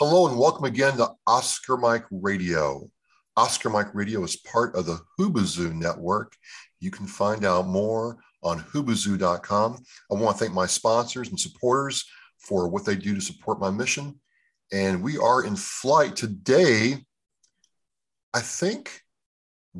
Hello 0.00 0.26
and 0.26 0.38
welcome 0.38 0.64
again 0.64 0.96
to 0.96 1.10
Oscar 1.26 1.76
Mike 1.76 2.06
Radio. 2.10 2.88
Oscar 3.36 3.68
Mike 3.68 3.94
Radio 3.94 4.24
is 4.24 4.34
part 4.34 4.74
of 4.74 4.86
the 4.86 4.98
Hubazoo 5.18 5.74
network. 5.74 6.34
You 6.80 6.90
can 6.90 7.06
find 7.06 7.44
out 7.44 7.66
more 7.66 8.16
on 8.42 8.60
hubazoo.com. 8.60 9.76
I 10.10 10.14
want 10.14 10.38
to 10.38 10.42
thank 10.42 10.54
my 10.54 10.64
sponsors 10.64 11.28
and 11.28 11.38
supporters 11.38 12.02
for 12.38 12.66
what 12.70 12.86
they 12.86 12.96
do 12.96 13.14
to 13.14 13.20
support 13.20 13.60
my 13.60 13.68
mission. 13.68 14.18
And 14.72 15.02
we 15.02 15.18
are 15.18 15.44
in 15.44 15.54
flight 15.54 16.16
today. 16.16 17.04
I 18.32 18.40
think, 18.40 19.02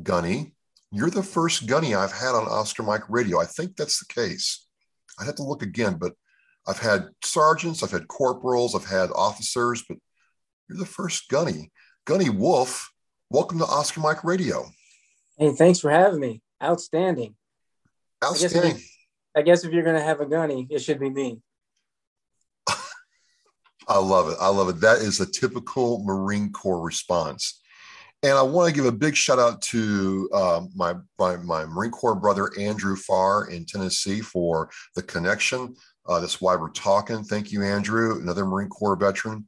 Gunny, 0.03 0.53
you're 0.91 1.09
the 1.09 1.23
first 1.23 1.65
Gunny 1.65 1.95
I've 1.95 2.13
had 2.13 2.35
on 2.35 2.47
Oscar 2.47 2.83
Mike 2.83 3.09
Radio. 3.09 3.39
I 3.39 3.45
think 3.45 3.75
that's 3.75 3.97
the 3.97 4.13
case. 4.13 4.67
I'd 5.19 5.25
have 5.25 5.37
to 5.37 5.43
look 5.43 5.63
again, 5.63 5.97
but 5.99 6.13
I've 6.67 6.77
had 6.77 7.07
sergeants, 7.23 7.81
I've 7.81 7.89
had 7.89 8.07
corporals, 8.07 8.75
I've 8.75 8.85
had 8.85 9.09
officers, 9.15 9.83
but 9.89 9.97
you're 10.71 10.79
the 10.79 10.85
first 10.85 11.27
Gunny. 11.27 11.69
Gunny 12.05 12.29
Wolf, 12.29 12.93
welcome 13.29 13.59
to 13.59 13.65
Oscar 13.65 13.99
Mike 13.99 14.23
Radio. 14.23 14.65
Hey, 15.37 15.51
thanks 15.51 15.79
for 15.79 15.91
having 15.91 16.21
me. 16.21 16.41
Outstanding. 16.63 17.35
Outstanding. 18.23 18.71
I 18.71 18.73
guess, 18.73 18.97
I 19.35 19.41
guess 19.41 19.63
if 19.65 19.73
you're 19.73 19.83
going 19.83 19.97
to 19.97 20.01
have 20.01 20.21
a 20.21 20.25
Gunny, 20.25 20.67
it 20.69 20.79
should 20.79 20.99
be 20.99 21.09
me. 21.09 21.41
I 23.87 23.97
love 23.97 24.29
it. 24.29 24.37
I 24.39 24.47
love 24.47 24.69
it. 24.69 24.79
That 24.79 24.99
is 24.99 25.19
a 25.19 25.29
typical 25.29 26.03
Marine 26.05 26.53
Corps 26.53 26.81
response. 26.81 27.59
And 28.23 28.33
I 28.33 28.43
want 28.43 28.69
to 28.69 28.75
give 28.75 28.85
a 28.85 28.91
big 28.91 29.15
shout 29.15 29.39
out 29.39 29.61
to 29.63 30.29
um, 30.33 30.69
my, 30.73 30.95
my, 31.19 31.35
my 31.37 31.65
Marine 31.65 31.91
Corps 31.91 32.15
brother 32.15 32.49
Andrew 32.57 32.95
Farr 32.95 33.49
in 33.49 33.65
Tennessee 33.65 34.21
for 34.21 34.69
the 34.95 35.01
connection. 35.01 35.75
Uh, 36.05 36.21
that's 36.21 36.39
why 36.39 36.55
we're 36.55 36.69
talking. 36.69 37.23
Thank 37.23 37.51
you, 37.51 37.61
Andrew, 37.61 38.21
another 38.21 38.45
Marine 38.45 38.69
Corps 38.69 38.95
veteran. 38.95 39.47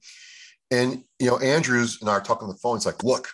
And 0.74 1.04
you 1.20 1.28
know, 1.28 1.38
Andrews 1.38 2.00
and 2.02 2.10
I 2.10 2.14
are 2.14 2.22
talking 2.22 2.48
on 2.48 2.54
the 2.54 2.60
phone. 2.60 2.78
It's 2.78 2.88
like, 2.88 3.04
look, 3.04 3.30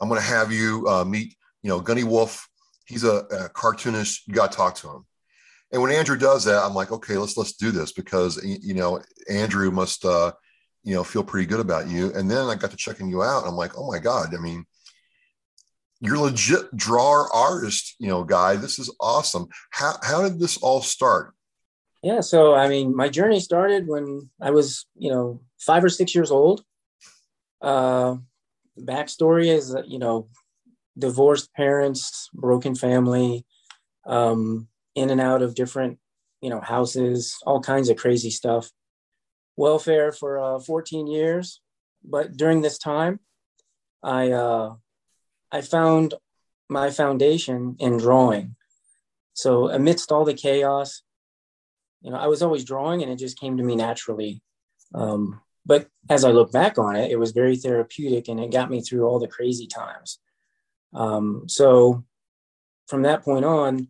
I'm 0.00 0.08
going 0.08 0.20
to 0.20 0.26
have 0.26 0.52
you 0.52 0.86
uh, 0.88 1.04
meet, 1.04 1.34
you 1.62 1.68
know, 1.68 1.80
Gunny 1.80 2.04
Wolf. 2.04 2.48
He's 2.86 3.02
a, 3.02 3.24
a 3.30 3.48
cartoonist. 3.48 4.28
You 4.28 4.34
got 4.34 4.52
to 4.52 4.56
talk 4.56 4.76
to 4.76 4.88
him. 4.88 5.04
And 5.72 5.82
when 5.82 5.90
Andrew 5.90 6.16
does 6.16 6.44
that, 6.44 6.62
I'm 6.62 6.74
like, 6.74 6.92
okay, 6.92 7.16
let's 7.16 7.36
let's 7.36 7.54
do 7.54 7.70
this 7.72 7.92
because 7.92 8.40
you 8.44 8.74
know 8.74 9.00
Andrew 9.28 9.70
must 9.70 10.04
uh, 10.04 10.32
you 10.82 10.94
know 10.94 11.04
feel 11.04 11.24
pretty 11.24 11.46
good 11.46 11.60
about 11.60 11.88
you. 11.88 12.12
And 12.14 12.30
then 12.30 12.48
I 12.48 12.54
got 12.54 12.70
to 12.70 12.76
checking 12.76 13.08
you 13.08 13.22
out. 13.22 13.46
I'm 13.46 13.56
like, 13.56 13.76
oh 13.76 13.90
my 13.90 13.98
god, 13.98 14.34
I 14.34 14.38
mean, 14.38 14.64
you're 16.00 16.18
legit 16.18 16.76
drawer 16.76 17.32
artist, 17.34 17.94
you 17.98 18.08
know, 18.08 18.24
guy. 18.24 18.56
This 18.56 18.78
is 18.78 18.94
awesome. 19.00 19.46
How 19.70 19.94
how 20.02 20.22
did 20.22 20.40
this 20.40 20.56
all 20.58 20.82
start? 20.82 21.34
Yeah, 22.02 22.20
so 22.20 22.54
I 22.54 22.68
mean, 22.68 22.96
my 22.96 23.08
journey 23.08 23.40
started 23.40 23.86
when 23.86 24.30
I 24.40 24.50
was, 24.52 24.86
you 24.96 25.10
know, 25.10 25.42
five 25.58 25.84
or 25.84 25.90
six 25.90 26.14
years 26.14 26.30
old. 26.30 26.64
Uh, 27.60 28.16
backstory 28.78 29.48
is, 29.48 29.76
you 29.86 29.98
know, 29.98 30.28
divorced 30.98 31.52
parents, 31.54 32.30
broken 32.32 32.74
family, 32.74 33.44
um, 34.06 34.68
in 34.94 35.10
and 35.10 35.20
out 35.20 35.42
of 35.42 35.54
different, 35.54 35.98
you 36.40 36.48
know, 36.48 36.60
houses, 36.60 37.36
all 37.44 37.60
kinds 37.60 37.90
of 37.90 37.98
crazy 37.98 38.30
stuff. 38.30 38.70
Welfare 39.56 40.10
for 40.10 40.38
uh, 40.38 40.58
14 40.58 41.06
years, 41.06 41.60
but 42.02 42.34
during 42.34 42.62
this 42.62 42.78
time, 42.78 43.20
I 44.02 44.30
uh, 44.30 44.74
I 45.52 45.60
found 45.60 46.14
my 46.70 46.90
foundation 46.90 47.76
in 47.78 47.98
drawing. 47.98 48.56
So 49.34 49.68
amidst 49.68 50.12
all 50.12 50.24
the 50.24 50.34
chaos, 50.34 51.02
you 52.02 52.10
know, 52.10 52.16
I 52.16 52.26
was 52.26 52.42
always 52.42 52.64
drawing 52.64 53.02
and 53.02 53.10
it 53.10 53.16
just 53.16 53.38
came 53.38 53.56
to 53.56 53.62
me 53.62 53.76
naturally. 53.76 54.42
Um, 54.94 55.40
but 55.66 55.88
as 56.08 56.24
I 56.24 56.30
look 56.30 56.52
back 56.52 56.78
on 56.78 56.96
it, 56.96 57.10
it 57.10 57.18
was 57.18 57.32
very 57.32 57.56
therapeutic 57.56 58.28
and 58.28 58.40
it 58.40 58.52
got 58.52 58.70
me 58.70 58.80
through 58.80 59.06
all 59.06 59.18
the 59.18 59.28
crazy 59.28 59.66
times. 59.66 60.18
Um, 60.92 61.44
so 61.46 62.04
from 62.88 63.02
that 63.02 63.22
point 63.22 63.44
on, 63.44 63.88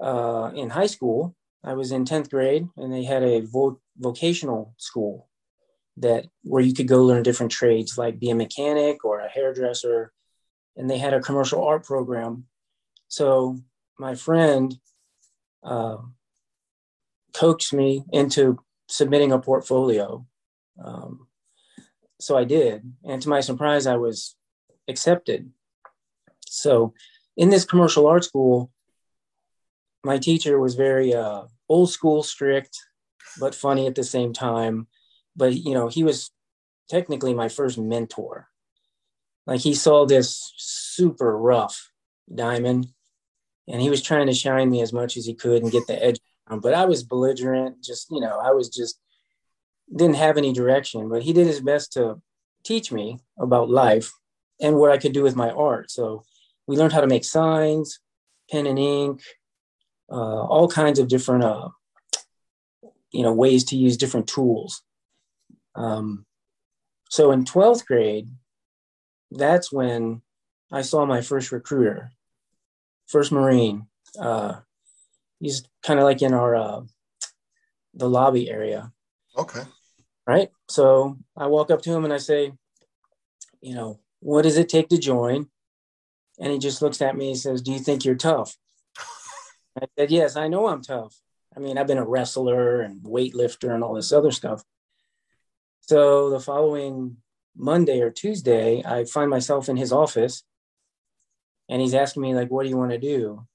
uh, 0.00 0.50
in 0.54 0.70
high 0.70 0.86
school, 0.86 1.36
I 1.62 1.74
was 1.74 1.92
in 1.92 2.04
10th 2.04 2.30
grade 2.30 2.68
and 2.76 2.92
they 2.92 3.04
had 3.04 3.22
a 3.22 3.40
vo- 3.40 3.80
vocational 3.96 4.74
school 4.78 5.28
that 5.98 6.26
where 6.44 6.62
you 6.62 6.72
could 6.72 6.88
go 6.88 7.04
learn 7.04 7.22
different 7.22 7.52
trades 7.52 7.98
like 7.98 8.20
be 8.20 8.30
a 8.30 8.34
mechanic 8.34 9.04
or 9.04 9.20
a 9.20 9.28
hairdresser. 9.28 10.12
And 10.76 10.88
they 10.88 10.98
had 10.98 11.12
a 11.12 11.20
commercial 11.20 11.64
art 11.64 11.84
program. 11.84 12.46
So 13.08 13.58
my 13.98 14.14
friend, 14.14 14.78
uh, 15.64 15.96
coaxed 17.38 17.72
me 17.72 18.04
into 18.12 18.58
submitting 18.88 19.32
a 19.32 19.38
portfolio. 19.38 20.26
Um, 20.82 21.28
so 22.20 22.36
I 22.36 22.44
did. 22.44 22.82
And 23.04 23.22
to 23.22 23.28
my 23.28 23.40
surprise, 23.40 23.86
I 23.86 23.96
was 23.96 24.34
accepted. 24.88 25.50
So 26.46 26.94
in 27.36 27.50
this 27.50 27.64
commercial 27.64 28.06
art 28.06 28.24
school, 28.24 28.70
my 30.04 30.18
teacher 30.18 30.58
was 30.58 30.74
very 30.74 31.14
uh, 31.14 31.42
old 31.68 31.90
school, 31.90 32.22
strict, 32.22 32.76
but 33.38 33.54
funny 33.54 33.86
at 33.86 33.94
the 33.94 34.04
same 34.04 34.32
time. 34.32 34.88
But, 35.36 35.54
you 35.54 35.74
know, 35.74 35.88
he 35.88 36.02
was 36.02 36.32
technically 36.88 37.34
my 37.34 37.48
first 37.48 37.78
mentor. 37.78 38.48
Like 39.46 39.60
he 39.60 39.74
saw 39.74 40.06
this 40.06 40.52
super 40.56 41.38
rough 41.38 41.90
diamond 42.34 42.88
and 43.68 43.80
he 43.80 43.90
was 43.90 44.02
trying 44.02 44.26
to 44.26 44.34
shine 44.34 44.70
me 44.70 44.82
as 44.82 44.92
much 44.92 45.16
as 45.16 45.26
he 45.26 45.34
could 45.34 45.62
and 45.62 45.72
get 45.72 45.86
the 45.86 46.02
edge 46.02 46.18
um, 46.48 46.60
but 46.60 46.74
I 46.74 46.84
was 46.84 47.02
belligerent, 47.02 47.82
just, 47.82 48.10
you 48.10 48.20
know, 48.20 48.38
I 48.38 48.52
was 48.52 48.68
just, 48.68 48.98
didn't 49.94 50.16
have 50.16 50.36
any 50.36 50.52
direction, 50.52 51.08
but 51.08 51.22
he 51.22 51.32
did 51.32 51.46
his 51.46 51.60
best 51.60 51.92
to 51.94 52.20
teach 52.64 52.92
me 52.92 53.18
about 53.38 53.70
life 53.70 54.12
and 54.60 54.76
what 54.76 54.90
I 54.90 54.98
could 54.98 55.12
do 55.12 55.22
with 55.22 55.36
my 55.36 55.50
art. 55.50 55.90
So 55.90 56.24
we 56.66 56.76
learned 56.76 56.92
how 56.92 57.00
to 57.00 57.06
make 57.06 57.24
signs, 57.24 58.00
pen 58.50 58.66
and 58.66 58.78
ink, 58.78 59.22
uh, 60.10 60.42
all 60.42 60.68
kinds 60.68 60.98
of 60.98 61.08
different, 61.08 61.44
uh, 61.44 61.68
you 63.12 63.22
know, 63.22 63.32
ways 63.32 63.64
to 63.64 63.76
use 63.76 63.96
different 63.96 64.26
tools. 64.26 64.82
Um, 65.74 66.26
so 67.10 67.30
in 67.30 67.44
12th 67.44 67.86
grade, 67.86 68.28
that's 69.30 69.72
when 69.72 70.22
I 70.70 70.82
saw 70.82 71.06
my 71.06 71.20
first 71.20 71.52
recruiter, 71.52 72.10
first 73.06 73.32
Marine. 73.32 73.86
Uh, 74.18 74.60
he's 75.40 75.62
kind 75.82 75.98
of 75.98 76.04
like 76.04 76.22
in 76.22 76.34
our 76.34 76.56
uh, 76.56 76.80
the 77.94 78.08
lobby 78.08 78.50
area. 78.50 78.92
Okay. 79.36 79.62
Right. 80.26 80.50
So 80.68 81.18
I 81.36 81.46
walk 81.46 81.70
up 81.70 81.82
to 81.82 81.92
him 81.92 82.04
and 82.04 82.12
I 82.12 82.18
say, 82.18 82.52
you 83.60 83.74
know, 83.74 84.00
what 84.20 84.42
does 84.42 84.58
it 84.58 84.68
take 84.68 84.88
to 84.88 84.98
join? 84.98 85.48
And 86.38 86.52
he 86.52 86.58
just 86.58 86.82
looks 86.82 87.00
at 87.02 87.16
me 87.16 87.30
and 87.30 87.38
says, 87.38 87.62
Do 87.62 87.72
you 87.72 87.78
think 87.78 88.04
you're 88.04 88.14
tough? 88.14 88.56
I 89.80 89.86
said, 89.96 90.10
Yes, 90.10 90.36
I 90.36 90.48
know 90.48 90.68
I'm 90.68 90.82
tough. 90.82 91.16
I 91.56 91.60
mean, 91.60 91.78
I've 91.78 91.86
been 91.86 91.98
a 91.98 92.06
wrestler 92.06 92.82
and 92.82 93.02
weightlifter 93.02 93.74
and 93.74 93.82
all 93.82 93.94
this 93.94 94.12
other 94.12 94.30
stuff. 94.30 94.62
So 95.80 96.30
the 96.30 96.40
following 96.40 97.16
Monday 97.56 98.00
or 98.00 98.10
Tuesday, 98.10 98.82
I 98.84 99.04
find 99.04 99.30
myself 99.30 99.68
in 99.68 99.76
his 99.76 99.92
office 99.92 100.44
and 101.68 101.80
he's 101.80 101.94
asking 101.94 102.22
me, 102.22 102.34
like, 102.34 102.50
what 102.50 102.62
do 102.62 102.68
you 102.68 102.76
want 102.76 102.92
to 102.92 102.98
do? 102.98 103.46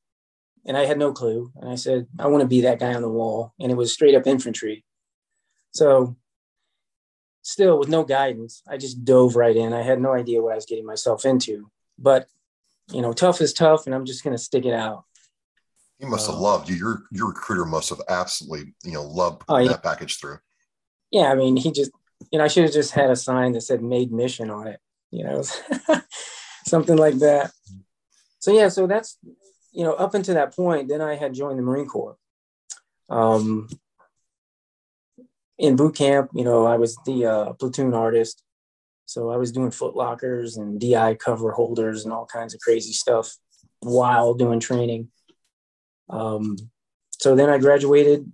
And 0.66 0.78
I 0.78 0.86
had 0.86 0.98
no 0.98 1.12
clue. 1.12 1.52
And 1.56 1.70
I 1.70 1.76
said, 1.76 2.08
I 2.18 2.28
want 2.28 2.42
to 2.42 2.48
be 2.48 2.62
that 2.62 2.80
guy 2.80 2.94
on 2.94 3.02
the 3.02 3.10
wall. 3.10 3.54
And 3.60 3.72
it 3.72 3.76
was 3.76 3.94
straight 3.94 4.16
up 4.16 4.28
infantry. 4.28 4.84
So, 5.72 6.16
still 7.42 7.78
with 7.78 7.90
no 7.90 8.04
guidance, 8.04 8.62
I 8.68 8.78
just 8.78 9.04
dove 9.04 9.36
right 9.36 9.56
in. 9.56 9.74
I 9.74 9.82
had 9.82 10.00
no 10.00 10.14
idea 10.14 10.42
what 10.42 10.54
I 10.54 10.56
was 10.56 10.66
getting 10.66 10.86
myself 10.86 11.26
into. 11.26 11.70
But, 11.98 12.28
you 12.92 13.02
know, 13.02 13.14
tough 13.14 13.42
is 13.42 13.54
tough, 13.54 13.86
and 13.86 13.94
I'm 13.94 14.06
just 14.06 14.24
going 14.24 14.36
to 14.36 14.42
stick 14.42 14.66
it 14.66 14.74
out. 14.74 15.06
He 16.00 16.06
must 16.06 16.28
have 16.28 16.36
uh, 16.36 16.42
loved 16.42 16.70
you. 16.70 16.76
Your 16.76 17.04
your 17.12 17.30
recruiter 17.30 17.66
must 17.66 17.90
have 17.90 18.02
absolutely, 18.10 18.74
you 18.84 18.92
know, 18.92 19.04
loved 19.04 19.44
oh, 19.48 19.58
yeah. 19.58 19.70
that 19.70 19.84
package 19.84 20.20
through. 20.20 20.40
Yeah, 21.12 21.32
I 21.32 21.36
mean, 21.36 21.56
he 21.56 21.72
just, 21.72 21.92
you 22.32 22.40
know, 22.40 22.46
I 22.46 22.48
should 22.48 22.64
have 22.64 22.74
just 22.74 22.92
had 22.92 23.10
a 23.10 23.16
sign 23.16 23.54
that 23.54 23.62
said 23.62 23.82
"Made 23.82 24.12
Mission" 24.12 24.50
on 24.50 24.68
it, 24.68 24.80
you 25.12 25.24
know, 25.24 25.44
something 26.66 26.98
like 26.98 27.20
that. 27.20 27.52
So 28.40 28.52
yeah, 28.52 28.68
so 28.68 28.86
that's 28.86 29.18
you 29.74 29.84
know, 29.84 29.94
up 29.94 30.14
until 30.14 30.36
that 30.36 30.56
point, 30.56 30.88
then 30.88 31.02
I 31.02 31.16
had 31.16 31.34
joined 31.34 31.58
the 31.58 31.64
Marine 31.64 31.88
Corps. 31.88 32.18
Um, 33.10 33.68
in 35.58 35.76
boot 35.76 35.96
camp, 35.96 36.32
you 36.34 36.44
know, 36.44 36.66
I 36.66 36.78
was 36.78 36.98
the 37.06 37.26
uh, 37.26 37.54
platoon 37.54 37.94
artist. 37.94 38.44
So 39.06 39.30
I 39.30 39.38
was 39.38 39.52
doing 39.52 39.72
foot 39.72 39.96
lockers 39.96 40.58
and 40.58 40.80
DI 40.80 41.16
cover 41.16 41.52
holders 41.52 42.04
and 42.04 42.14
all 42.14 42.26
kinds 42.26 42.54
of 42.54 42.62
crazy 42.62 42.94
stuff 42.94 43.36
while 43.80 44.34
doing 44.34 44.60
training. 44.60 45.10
Um, 46.10 46.58
so 47.20 47.36
then 47.36 47.50
I 47.50 47.58
graduated 47.58 48.32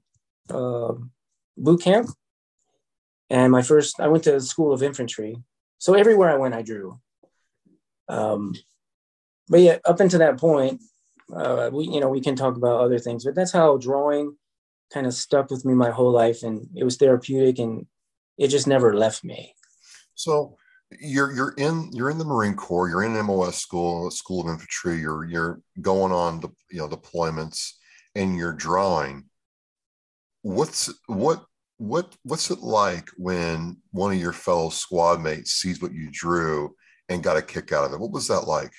uh, 0.49 0.93
boot 1.57 1.81
camp. 1.81 2.09
And 3.29 3.51
my 3.51 3.61
first, 3.61 3.99
I 3.99 4.07
went 4.07 4.23
to 4.25 4.31
the 4.31 4.41
School 4.41 4.73
of 4.73 4.81
Infantry. 4.81 5.37
So 5.77 5.93
everywhere 5.93 6.29
I 6.29 6.37
went, 6.37 6.55
I 6.55 6.61
drew. 6.61 6.99
Um, 8.07 8.55
but 9.47 9.59
yeah, 9.59 9.77
up 9.85 9.99
until 9.99 10.19
that 10.19 10.39
point, 10.39 10.81
uh, 11.35 11.69
we 11.71 11.85
you 11.85 11.99
know 11.99 12.09
we 12.09 12.21
can 12.21 12.35
talk 12.35 12.55
about 12.55 12.79
other 12.79 12.99
things 12.99 13.23
but 13.23 13.35
that's 13.35 13.51
how 13.51 13.77
drawing 13.77 14.35
kind 14.93 15.05
of 15.05 15.13
stuck 15.13 15.51
with 15.51 15.65
me 15.65 15.73
my 15.73 15.91
whole 15.91 16.11
life 16.11 16.43
and 16.43 16.67
it 16.75 16.83
was 16.83 16.97
therapeutic 16.97 17.59
and 17.59 17.85
it 18.37 18.47
just 18.47 18.67
never 18.67 18.95
left 18.95 19.23
me 19.23 19.53
So 20.15 20.57
you're 20.99 21.31
you're 21.31 21.53
in 21.57 21.89
you're 21.93 22.09
in 22.09 22.17
the 22.17 22.25
Marine 22.25 22.55
Corps, 22.55 22.89
you're 22.89 23.03
in 23.03 23.13
MOS 23.25 23.57
school, 23.57 24.11
School 24.11 24.41
of 24.41 24.47
Infantry, 24.47 24.99
you're 24.99 25.23
you're 25.25 25.61
going 25.81 26.11
on 26.11 26.39
the 26.39 26.49
you 26.71 26.79
know 26.79 26.89
deployments 26.89 27.71
and 28.15 28.35
you're 28.35 28.53
drawing. 28.53 29.25
What's 30.41 30.93
what 31.07 31.45
what 31.77 32.15
what's 32.23 32.51
it 32.51 32.59
like 32.59 33.09
when 33.17 33.77
one 33.91 34.11
of 34.11 34.19
your 34.19 34.33
fellow 34.33 34.69
squad 34.69 35.21
mates 35.21 35.53
sees 35.53 35.81
what 35.81 35.93
you 35.93 36.09
drew 36.11 36.75
and 37.07 37.23
got 37.23 37.37
a 37.37 37.41
kick 37.41 37.71
out 37.71 37.85
of 37.85 37.93
it? 37.93 37.99
What 37.99 38.11
was 38.11 38.27
that 38.27 38.41
like? 38.41 38.73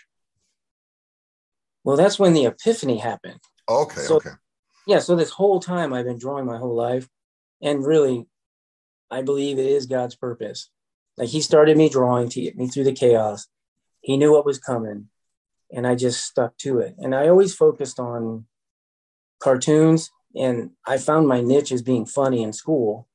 Well, 1.85 1.97
that's 1.97 2.19
when 2.19 2.35
the 2.35 2.47
epiphany 2.47 2.99
happened. 2.99 3.41
Okay, 3.69 4.03
so, 4.03 4.17
okay. 4.17 4.31
Yeah, 4.87 4.99
so 4.99 5.17
this 5.17 5.31
whole 5.31 5.61
time 5.61 5.93
I've 5.93 6.07
been 6.07 6.19
drawing 6.19 6.47
my 6.47 6.59
whole 6.59 6.75
life 6.75 7.09
and 7.63 7.85
really 7.85 8.27
I 9.11 9.23
believe 9.23 9.59
it 9.59 9.67
is 9.67 9.87
God's 9.87 10.15
purpose. 10.15 10.71
Like 11.17 11.29
he 11.29 11.41
started 11.41 11.77
me 11.77 11.89
drawing 11.89 12.29
to 12.31 12.41
get 12.41 12.57
me 12.57 12.69
through 12.69 12.85
the 12.85 12.93
chaos. 12.93 13.47
He 14.01 14.17
knew 14.17 14.33
what 14.33 14.47
was 14.47 14.59
coming 14.59 15.09
and 15.73 15.87
I 15.87 15.95
just 15.95 16.25
stuck 16.25 16.57
to 16.59 16.79
it. 16.79 16.95
And 16.99 17.15
I 17.15 17.29
always 17.29 17.55
focused 17.55 18.01
on 18.01 18.47
cartoons 19.41 20.11
and 20.35 20.71
I 20.87 20.99
found 20.99 21.29
my 21.29 21.41
niche 21.41 21.73
as 21.73 21.83
being 21.83 22.07
funny 22.07 22.43
in 22.43 22.53
school 22.53 23.09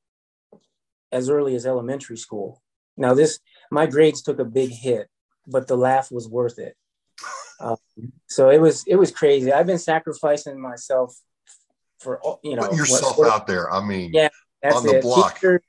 as 1.12 1.30
early 1.30 1.54
as 1.54 1.66
elementary 1.66 2.16
school. 2.16 2.62
Now 2.96 3.14
this 3.14 3.38
my 3.70 3.86
grades 3.86 4.22
took 4.22 4.38
a 4.38 4.44
big 4.44 4.70
hit, 4.70 5.08
but 5.46 5.66
the 5.66 5.76
laugh 5.76 6.10
was 6.10 6.28
worth 6.28 6.58
it. 6.58 6.76
Um, 7.60 7.76
so 8.28 8.50
it 8.50 8.60
was 8.60 8.84
it 8.86 8.96
was 8.96 9.10
crazy. 9.10 9.52
I've 9.52 9.66
been 9.66 9.78
sacrificing 9.78 10.60
myself 10.60 11.16
for 12.00 12.20
you 12.42 12.56
know 12.56 12.62
Putting 12.62 12.78
yourself 12.78 13.18
what, 13.18 13.32
out 13.32 13.46
there. 13.46 13.72
I 13.72 13.84
mean, 13.84 14.10
yeah, 14.12 14.28
that's 14.62 14.76
on 14.76 14.86
the 14.86 14.98
it. 14.98 15.02
block. 15.02 15.34
Teacher, 15.36 15.62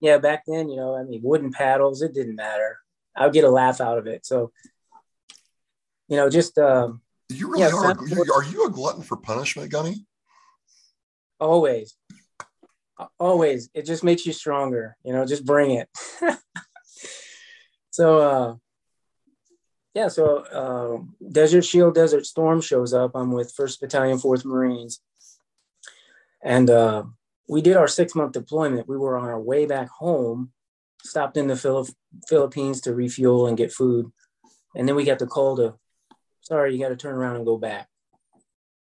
yeah, 0.00 0.18
back 0.18 0.44
then, 0.46 0.68
you 0.68 0.76
know, 0.76 0.94
I 0.94 1.02
mean, 1.02 1.20
wooden 1.22 1.50
paddles, 1.50 2.02
it 2.02 2.12
didn't 2.12 2.36
matter. 2.36 2.78
I 3.16 3.24
would 3.24 3.32
get 3.32 3.44
a 3.44 3.50
laugh 3.50 3.80
out 3.80 3.96
of 3.96 4.06
it. 4.06 4.26
So, 4.26 4.52
you 6.08 6.16
know, 6.16 6.28
just 6.28 6.58
um, 6.58 7.00
you 7.30 7.50
really 7.50 7.62
yeah, 7.62 7.74
are. 7.74 7.92
Are 7.92 8.44
you 8.44 8.66
a 8.66 8.70
glutton 8.70 9.02
for 9.02 9.16
punishment, 9.16 9.70
Gunny? 9.70 10.04
Always, 11.40 11.96
always. 13.18 13.70
It 13.72 13.86
just 13.86 14.04
makes 14.04 14.26
you 14.26 14.32
stronger. 14.32 14.96
You 15.04 15.14
know, 15.14 15.24
just 15.24 15.46
bring 15.46 15.70
it. 15.70 15.88
so, 17.90 18.18
uh, 18.18 18.54
yeah. 19.94 20.08
So, 20.08 20.38
uh, 20.38 21.28
Desert 21.30 21.64
Shield, 21.64 21.94
Desert 21.94 22.26
Storm 22.26 22.60
shows 22.60 22.92
up. 22.92 23.12
I'm 23.14 23.32
with 23.32 23.52
First 23.52 23.80
Battalion, 23.80 24.18
Fourth 24.18 24.44
Marines, 24.44 25.00
and 26.42 26.68
uh, 26.68 27.04
we 27.48 27.62
did 27.62 27.76
our 27.76 27.88
six 27.88 28.14
month 28.14 28.32
deployment. 28.32 28.88
We 28.88 28.98
were 28.98 29.16
on 29.16 29.28
our 29.28 29.40
way 29.40 29.66
back 29.66 29.88
home, 29.88 30.52
stopped 31.02 31.36
in 31.36 31.46
the 31.46 31.56
Philipp- 31.56 31.94
Philippines 32.28 32.80
to 32.82 32.94
refuel 32.94 33.46
and 33.46 33.56
get 33.56 33.72
food. 33.72 34.10
And 34.74 34.88
then 34.88 34.96
we 34.96 35.04
got 35.04 35.18
the 35.18 35.26
call 35.26 35.56
to, 35.56 35.74
sorry, 36.40 36.72
you 36.72 36.82
got 36.82 36.88
to 36.88 36.96
turn 36.96 37.14
around 37.14 37.36
and 37.36 37.46
go 37.46 37.56
back. 37.56 37.88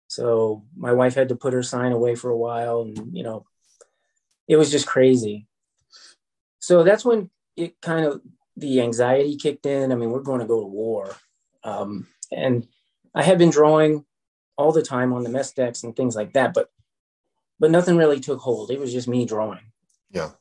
So 0.07 0.63
my 0.75 0.93
wife 0.93 1.15
had 1.15 1.29
to 1.29 1.35
put 1.35 1.53
her 1.53 1.63
sign 1.63 1.91
away 1.91 2.15
for 2.15 2.29
a 2.29 2.37
while. 2.37 2.81
And, 2.81 3.15
you 3.15 3.23
know, 3.23 3.45
it 4.47 4.55
was 4.55 4.71
just 4.71 4.87
crazy. 4.87 5.47
So 6.59 6.83
that's 6.83 7.05
when 7.05 7.29
it 7.55 7.79
kind 7.81 8.05
of, 8.05 8.21
the 8.57 8.81
anxiety 8.81 9.35
kicked 9.35 9.65
in. 9.65 9.91
I 9.91 9.95
mean, 9.95 10.11
we're 10.11 10.21
going 10.21 10.39
to 10.39 10.45
go 10.45 10.61
to 10.61 10.67
war. 10.67 11.15
Um, 11.63 12.07
and 12.31 12.67
I 13.15 13.23
had 13.23 13.37
been 13.37 13.49
drawing 13.49 14.05
all 14.57 14.71
the 14.71 14.81
time 14.81 15.13
on 15.13 15.23
the 15.23 15.29
mess 15.29 15.51
decks 15.51 15.83
and 15.83 15.95
things 15.95 16.15
like 16.15 16.33
that. 16.33 16.53
But 16.53 16.69
but 17.59 17.71
nothing 17.71 17.97
really 17.97 18.19
took 18.19 18.39
hold. 18.39 18.71
It 18.71 18.79
was 18.79 18.91
just 18.91 19.07
me 19.07 19.25
drawing. 19.25 19.71
Yeah. 20.11 20.31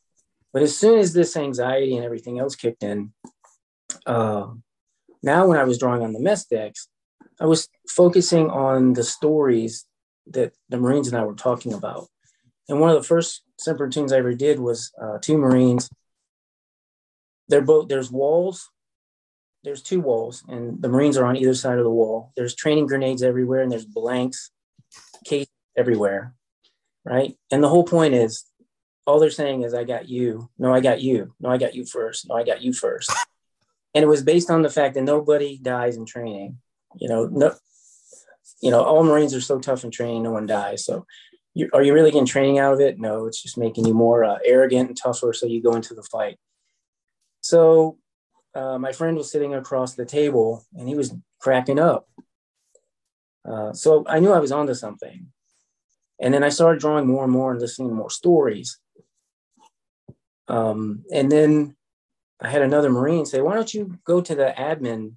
But 0.52 0.62
as 0.62 0.76
soon 0.76 0.98
as 0.98 1.12
this 1.12 1.36
anxiety 1.36 1.96
and 1.96 2.04
everything 2.04 2.38
else 2.38 2.56
kicked 2.56 2.82
in, 2.82 3.12
uh, 4.06 4.48
now 5.22 5.46
when 5.46 5.58
I 5.58 5.64
was 5.64 5.78
drawing 5.78 6.02
on 6.02 6.12
the 6.12 6.20
mess 6.20 6.44
decks, 6.46 6.88
I 7.40 7.46
was 7.46 7.68
focusing 7.88 8.50
on 8.50 8.92
the 8.94 9.04
stories 9.04 9.86
that 10.26 10.52
the 10.68 10.78
Marines 10.78 11.08
and 11.08 11.16
I 11.16 11.24
were 11.24 11.34
talking 11.34 11.72
about. 11.72 12.08
And 12.68 12.80
one 12.80 12.90
of 12.90 12.96
the 12.96 13.06
first 13.06 13.42
Semper 13.58 13.88
tunes 13.88 14.12
I 14.12 14.18
ever 14.18 14.34
did 14.34 14.58
was 14.58 14.92
uh, 15.00 15.18
two 15.20 15.38
Marines. 15.38 15.88
They're 17.52 17.62
both 17.62 17.87
there's 17.88 18.10
walls. 18.10 18.69
There's 19.62 19.82
two 19.82 20.00
walls, 20.00 20.43
and 20.49 20.82
the 20.82 20.88
Marines 20.88 21.16
are 21.16 21.25
on 21.25 21.37
either 21.37 21.54
side 21.54 21.78
of 21.78 21.84
the 21.84 21.90
wall. 21.90 22.32
There's 22.34 22.56
training 22.56 22.88
grenades 22.88 23.22
everywhere, 23.22 23.60
and 23.60 23.70
there's 23.70 23.87
blanks, 23.87 24.50
case 25.25 25.46
everywhere 25.76 26.34
right? 27.04 27.37
And 27.50 27.62
the 27.62 27.69
whole 27.69 27.84
point 27.84 28.14
is 28.14 28.44
all 29.06 29.19
they're 29.19 29.31
saying 29.31 29.62
is, 29.62 29.75
I 29.75 29.84
got 29.84 30.08
you. 30.08 30.49
No, 30.58 30.72
I 30.72 30.81
got 30.81 31.00
you. 31.00 31.34
No, 31.40 31.50
I 31.50 31.58
got 31.58 31.75
you 31.75 31.84
first. 31.84 32.28
No, 32.28 32.37
I 32.37 32.44
got 32.44 32.62
you 32.62 32.72
first. 32.72 33.12
And 33.94 34.02
it 34.02 34.08
was 34.08 34.22
based 34.22 34.48
on 34.48 34.62
the 34.62 34.70
fact 34.70 34.94
that 34.94 35.02
nobody 35.02 35.58
dies 35.58 35.98
in 35.98 36.06
training. 36.06 36.56
You 36.96 37.10
know, 37.10 37.26
no, 37.26 37.55
you 38.62 38.70
know, 38.70 38.82
all 38.82 39.05
Marines 39.05 39.34
are 39.34 39.40
so 39.43 39.58
tough 39.58 39.84
in 39.84 39.90
training, 39.90 40.22
no 40.22 40.31
one 40.31 40.46
dies. 40.46 40.87
So, 40.87 41.05
you, 41.52 41.69
are 41.75 41.82
you 41.82 41.93
really 41.93 42.10
getting 42.10 42.25
training 42.25 42.58
out 42.58 42.72
of 42.72 42.81
it? 42.81 42.98
No, 42.98 43.26
it's 43.26 43.43
just 43.43 43.58
making 43.58 43.84
you 43.84 43.93
more 43.93 44.25
uh, 44.25 44.38
arrogant 44.46 44.88
and 44.88 44.96
tougher. 44.96 45.34
So 45.34 45.44
you 45.44 45.62
go 45.62 45.75
into 45.75 45.93
the 45.93 46.02
fight. 46.05 46.38
So, 47.42 47.98
uh, 48.54 48.78
my 48.78 48.92
friend 48.92 49.16
was 49.16 49.30
sitting 49.30 49.54
across 49.54 49.94
the 49.94 50.04
table 50.04 50.64
and 50.74 50.88
he 50.88 50.94
was 50.94 51.14
cracking 51.40 51.78
up. 51.78 52.08
Uh, 53.44 53.72
so 53.72 54.04
I 54.06 54.20
knew 54.20 54.32
I 54.32 54.38
was 54.38 54.52
onto 54.52 54.74
something. 54.74 55.26
And 56.20 56.32
then 56.32 56.44
I 56.44 56.50
started 56.50 56.80
drawing 56.80 57.06
more 57.06 57.24
and 57.24 57.32
more 57.32 57.50
and 57.50 57.60
listening 57.60 57.88
to 57.88 57.94
more 57.94 58.10
stories. 58.10 58.78
Um, 60.48 61.04
and 61.12 61.30
then 61.30 61.76
I 62.40 62.48
had 62.48 62.62
another 62.62 62.90
Marine 62.90 63.26
say, 63.26 63.40
Why 63.40 63.54
don't 63.54 63.72
you 63.72 63.98
go 64.04 64.20
to 64.20 64.34
the 64.34 64.54
admin 64.56 65.14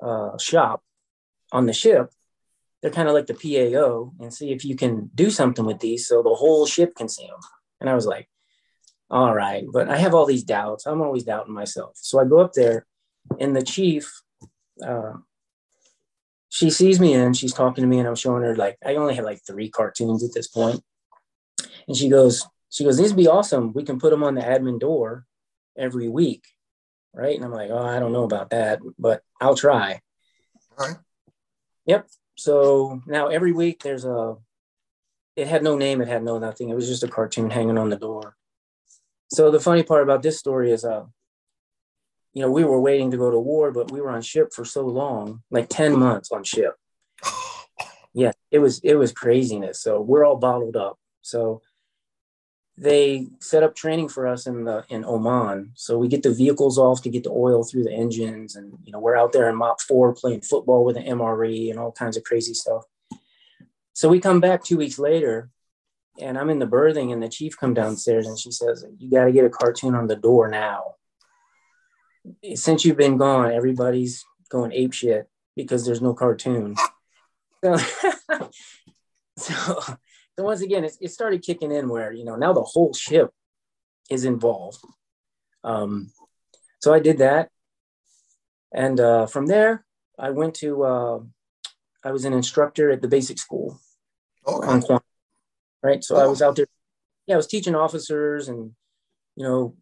uh, 0.00 0.38
shop 0.38 0.82
on 1.50 1.66
the 1.66 1.72
ship? 1.72 2.10
They're 2.80 2.90
kind 2.90 3.08
of 3.08 3.14
like 3.14 3.26
the 3.26 3.34
PAO 3.34 4.12
and 4.20 4.32
see 4.32 4.52
if 4.52 4.64
you 4.64 4.76
can 4.76 5.10
do 5.14 5.30
something 5.30 5.64
with 5.64 5.80
these 5.80 6.06
so 6.06 6.22
the 6.22 6.34
whole 6.34 6.66
ship 6.66 6.94
can 6.94 7.08
see 7.08 7.26
them. 7.26 7.40
And 7.80 7.90
I 7.90 7.94
was 7.94 8.06
like, 8.06 8.28
All 9.10 9.34
right. 9.34 9.64
But 9.70 9.88
I 9.88 9.96
have 9.96 10.14
all 10.14 10.26
these 10.26 10.44
doubts. 10.44 10.86
I'm 10.86 11.02
always 11.02 11.24
doubting 11.24 11.54
myself. 11.54 11.92
So 11.94 12.20
I 12.20 12.24
go 12.24 12.38
up 12.38 12.52
there, 12.52 12.86
and 13.38 13.56
the 13.56 13.62
chief, 13.62 14.22
uh, 14.86 15.14
she 16.48 16.70
sees 16.70 17.00
me 17.00 17.14
and 17.14 17.36
she's 17.36 17.54
talking 17.54 17.82
to 17.82 17.88
me, 17.88 17.98
and 17.98 18.08
I'm 18.08 18.16
showing 18.16 18.42
her 18.42 18.56
like 18.56 18.76
I 18.84 18.96
only 18.96 19.14
have 19.14 19.24
like 19.24 19.40
three 19.46 19.68
cartoons 19.68 20.24
at 20.24 20.34
this 20.34 20.48
point. 20.48 20.82
And 21.88 21.96
she 21.96 22.08
goes, 22.08 22.46
she 22.70 22.84
goes, 22.84 22.98
these 22.98 23.10
would 23.12 23.22
be 23.22 23.28
awesome. 23.28 23.72
We 23.72 23.84
can 23.84 23.98
put 23.98 24.10
them 24.10 24.22
on 24.22 24.34
the 24.34 24.42
admin 24.42 24.78
door 24.78 25.26
every 25.76 26.08
week. 26.08 26.44
Right. 27.12 27.34
And 27.34 27.44
I'm 27.44 27.52
like, 27.52 27.70
oh, 27.70 27.84
I 27.84 27.98
don't 27.98 28.12
know 28.12 28.24
about 28.24 28.50
that, 28.50 28.80
but 28.98 29.22
I'll 29.40 29.56
try. 29.56 30.00
All 30.78 30.86
right. 30.86 30.96
Yep. 31.86 32.06
So 32.36 33.02
now 33.06 33.26
every 33.26 33.52
week 33.52 33.82
there's 33.82 34.04
a 34.04 34.36
it 35.36 35.48
had 35.48 35.62
no 35.62 35.76
name, 35.76 36.00
it 36.00 36.08
had 36.08 36.22
no 36.22 36.38
nothing. 36.38 36.68
It 36.68 36.74
was 36.74 36.88
just 36.88 37.02
a 37.02 37.08
cartoon 37.08 37.50
hanging 37.50 37.78
on 37.78 37.90
the 37.90 37.96
door. 37.96 38.36
So 39.32 39.50
the 39.50 39.60
funny 39.60 39.82
part 39.82 40.02
about 40.02 40.22
this 40.22 40.38
story 40.38 40.70
is 40.72 40.84
uh 40.84 41.04
you 42.32 42.42
know, 42.42 42.50
we 42.50 42.62
were 42.64 42.80
waiting 42.80 43.10
to 43.10 43.16
go 43.16 43.30
to 43.30 43.40
war, 43.40 43.72
but 43.72 43.90
we 43.90 44.00
were 44.00 44.10
on 44.10 44.22
ship 44.22 44.52
for 44.54 44.64
so 44.64 44.86
long, 44.86 45.42
like 45.50 45.68
10 45.68 45.98
months 45.98 46.30
on 46.30 46.44
ship. 46.44 46.74
Yeah, 48.12 48.32
it 48.50 48.58
was 48.58 48.80
it 48.82 48.94
was 48.94 49.12
craziness. 49.12 49.80
So 49.80 50.00
we're 50.00 50.24
all 50.24 50.36
bottled 50.36 50.76
up. 50.76 50.98
So 51.22 51.62
they 52.76 53.28
set 53.40 53.62
up 53.62 53.76
training 53.76 54.08
for 54.08 54.26
us 54.26 54.46
in 54.46 54.64
the 54.64 54.84
in 54.88 55.04
Oman. 55.04 55.72
So 55.74 55.98
we 55.98 56.08
get 56.08 56.22
the 56.22 56.34
vehicles 56.34 56.78
off 56.78 57.02
to 57.02 57.10
get 57.10 57.24
the 57.24 57.30
oil 57.30 57.62
through 57.62 57.84
the 57.84 57.92
engines, 57.92 58.56
and 58.56 58.72
you 58.82 58.92
know 58.92 58.98
we're 58.98 59.16
out 59.16 59.32
there 59.32 59.48
in 59.48 59.56
MOPP 59.56 59.80
Four 59.82 60.14
playing 60.14 60.40
football 60.40 60.84
with 60.84 60.96
an 60.96 61.04
MRE 61.04 61.70
and 61.70 61.78
all 61.78 61.92
kinds 61.92 62.16
of 62.16 62.24
crazy 62.24 62.54
stuff. 62.54 62.84
So 63.92 64.08
we 64.08 64.18
come 64.18 64.40
back 64.40 64.64
two 64.64 64.78
weeks 64.78 64.98
later, 64.98 65.50
and 66.18 66.38
I'm 66.38 66.50
in 66.50 66.58
the 66.58 66.66
berthing, 66.66 67.12
and 67.12 67.22
the 67.22 67.28
chief 67.28 67.56
come 67.58 67.74
downstairs, 67.74 68.26
and 68.26 68.38
she 68.38 68.50
says, 68.50 68.84
"You 68.98 69.10
got 69.10 69.24
to 69.26 69.32
get 69.32 69.44
a 69.44 69.50
cartoon 69.50 69.94
on 69.94 70.06
the 70.06 70.16
door 70.16 70.48
now." 70.48 70.94
since 72.54 72.84
you've 72.84 72.96
been 72.96 73.16
gone, 73.16 73.52
everybody's 73.52 74.24
going 74.50 74.72
ape 74.72 74.92
shit 74.92 75.28
because 75.56 75.84
there's 75.84 76.02
no 76.02 76.14
cartoon. 76.14 76.74
So, 77.62 77.76
so, 79.36 79.80
so 79.80 80.44
once 80.44 80.60
again, 80.60 80.84
it, 80.84 80.96
it 81.00 81.10
started 81.10 81.42
kicking 81.42 81.72
in 81.72 81.88
where 81.88 82.12
you 82.12 82.24
know 82.24 82.36
now 82.36 82.52
the 82.52 82.62
whole 82.62 82.92
ship 82.94 83.30
is 84.10 84.24
involved. 84.24 84.78
Um, 85.64 86.12
so 86.80 86.94
I 86.94 87.00
did 87.00 87.18
that, 87.18 87.50
and 88.72 88.98
uh, 88.98 89.26
from 89.26 89.46
there 89.46 89.84
I 90.18 90.30
went 90.30 90.54
to. 90.56 90.82
Uh, 90.82 91.20
I 92.02 92.12
was 92.12 92.24
an 92.24 92.32
instructor 92.32 92.90
at 92.90 93.02
the 93.02 93.08
basic 93.08 93.38
school 93.38 93.78
okay. 94.46 94.66
on 94.66 94.80
Quantico, 94.80 95.02
right? 95.82 96.02
So 96.02 96.16
oh. 96.16 96.20
I 96.20 96.26
was 96.26 96.42
out 96.42 96.56
there. 96.56 96.66
Yeah, 97.26 97.34
I 97.34 97.36
was 97.36 97.46
teaching 97.46 97.74
officers, 97.74 98.48
and 98.48 98.72
you 99.36 99.44
know, 99.44 99.76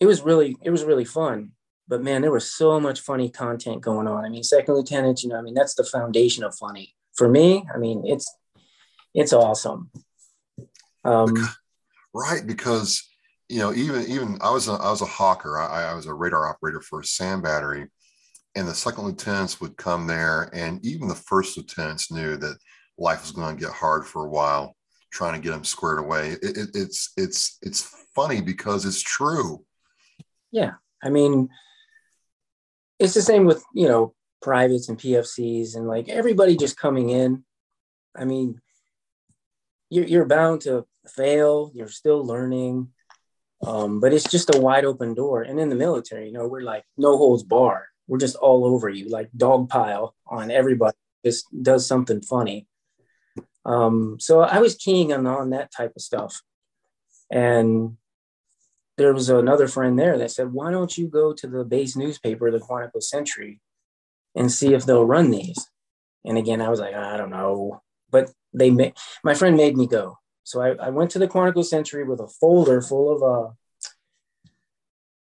it 0.00 0.06
was 0.06 0.22
really 0.22 0.56
it 0.62 0.70
was 0.70 0.84
really 0.84 1.04
fun 1.04 1.52
but 1.86 2.02
man, 2.02 2.22
there 2.22 2.30
was 2.30 2.50
so 2.50 2.80
much 2.80 3.00
funny 3.00 3.28
content 3.28 3.82
going 3.82 4.06
on. 4.06 4.24
I 4.24 4.28
mean, 4.28 4.42
second 4.42 4.74
lieutenant, 4.74 5.22
you 5.22 5.28
know, 5.28 5.36
I 5.36 5.42
mean, 5.42 5.54
that's 5.54 5.74
the 5.74 5.84
foundation 5.84 6.44
of 6.44 6.54
funny 6.54 6.94
for 7.14 7.28
me. 7.28 7.66
I 7.72 7.78
mean, 7.78 8.04
it's 8.06 8.32
it's 9.14 9.32
awesome. 9.32 9.90
Um, 11.04 11.34
right, 12.14 12.46
because 12.46 13.06
you 13.48 13.58
know, 13.58 13.74
even 13.74 14.02
even 14.08 14.38
I 14.40 14.50
was 14.50 14.68
a, 14.68 14.72
I 14.72 14.90
was 14.90 15.02
a 15.02 15.06
hawker. 15.06 15.58
I, 15.58 15.90
I 15.90 15.94
was 15.94 16.06
a 16.06 16.14
radar 16.14 16.48
operator 16.48 16.80
for 16.80 17.00
a 17.00 17.04
SAM 17.04 17.42
battery, 17.42 17.86
and 18.54 18.66
the 18.66 18.74
second 18.74 19.04
lieutenants 19.04 19.60
would 19.60 19.76
come 19.76 20.06
there, 20.06 20.50
and 20.54 20.84
even 20.84 21.08
the 21.08 21.14
first 21.14 21.56
lieutenants 21.56 22.10
knew 22.10 22.36
that 22.38 22.56
life 22.96 23.22
was 23.22 23.32
going 23.32 23.54
to 23.54 23.62
get 23.62 23.72
hard 23.72 24.06
for 24.06 24.24
a 24.24 24.30
while, 24.30 24.73
trying 25.14 25.34
to 25.34 25.40
get 25.40 25.52
them 25.52 25.64
squared 25.64 26.00
away. 26.00 26.30
It, 26.42 26.56
it, 26.56 26.68
it's 26.74 27.12
it's 27.16 27.58
it's 27.62 27.82
funny 28.14 28.40
because 28.40 28.84
it's 28.84 29.00
true. 29.00 29.64
Yeah, 30.50 30.72
I 31.02 31.10
mean, 31.10 31.48
it's 32.98 33.14
the 33.14 33.22
same 33.22 33.46
with 33.46 33.64
you 33.72 33.88
know 33.88 34.14
privates 34.42 34.88
and 34.88 34.98
PFCs 34.98 35.76
and 35.76 35.86
like 35.86 36.08
everybody 36.08 36.56
just 36.56 36.76
coming 36.76 37.10
in. 37.10 37.44
I 38.16 38.24
mean, 38.24 38.60
you're, 39.88 40.04
you're 40.04 40.26
bound 40.26 40.62
to 40.62 40.86
fail. 41.06 41.70
You're 41.74 41.88
still 41.88 42.24
learning. 42.24 42.88
Um, 43.66 44.00
but 44.00 44.12
it's 44.12 44.30
just 44.30 44.54
a 44.54 44.60
wide 44.60 44.84
open 44.84 45.14
door. 45.14 45.42
And 45.42 45.58
in 45.58 45.70
the 45.70 45.76
military, 45.76 46.26
you 46.26 46.32
know, 46.32 46.46
we're 46.46 46.60
like 46.60 46.84
no 46.98 47.16
holds 47.16 47.42
bar. 47.42 47.86
We're 48.06 48.18
just 48.18 48.36
all 48.36 48.66
over 48.66 48.90
you, 48.90 49.08
like 49.08 49.30
dog 49.34 49.70
pile 49.70 50.14
on 50.26 50.50
everybody. 50.50 50.96
Just 51.24 51.46
does 51.62 51.86
something 51.86 52.20
funny. 52.20 52.66
Um, 53.66 54.18
so 54.20 54.40
I 54.40 54.58
was 54.58 54.74
keying 54.74 55.12
on, 55.12 55.26
on 55.26 55.50
that 55.50 55.72
type 55.72 55.92
of 55.96 56.02
stuff. 56.02 56.42
And 57.30 57.96
there 58.96 59.12
was 59.12 59.28
another 59.28 59.66
friend 59.66 59.98
there 59.98 60.18
that 60.18 60.30
said, 60.30 60.52
why 60.52 60.70
don't 60.70 60.96
you 60.96 61.08
go 61.08 61.32
to 61.32 61.46
the 61.46 61.64
base 61.64 61.96
newspaper, 61.96 62.50
the 62.50 62.58
Quantico 62.58 63.02
Sentry, 63.02 63.60
and 64.34 64.52
see 64.52 64.74
if 64.74 64.84
they'll 64.84 65.06
run 65.06 65.30
these? 65.30 65.68
And 66.24 66.38
again, 66.38 66.60
I 66.60 66.68
was 66.68 66.80
like, 66.80 66.94
I 66.94 67.16
don't 67.16 67.30
know. 67.30 67.82
But 68.10 68.30
they 68.52 68.70
made 68.70 68.94
my 69.24 69.34
friend 69.34 69.56
made 69.56 69.76
me 69.76 69.86
go. 69.86 70.18
So 70.44 70.60
I, 70.60 70.74
I 70.74 70.90
went 70.90 71.10
to 71.12 71.18
the 71.18 71.26
Quantico 71.26 71.64
Sentry 71.64 72.04
with 72.04 72.20
a 72.20 72.28
folder 72.28 72.80
full 72.80 73.16
of 73.16 73.22
uh, 73.22 73.50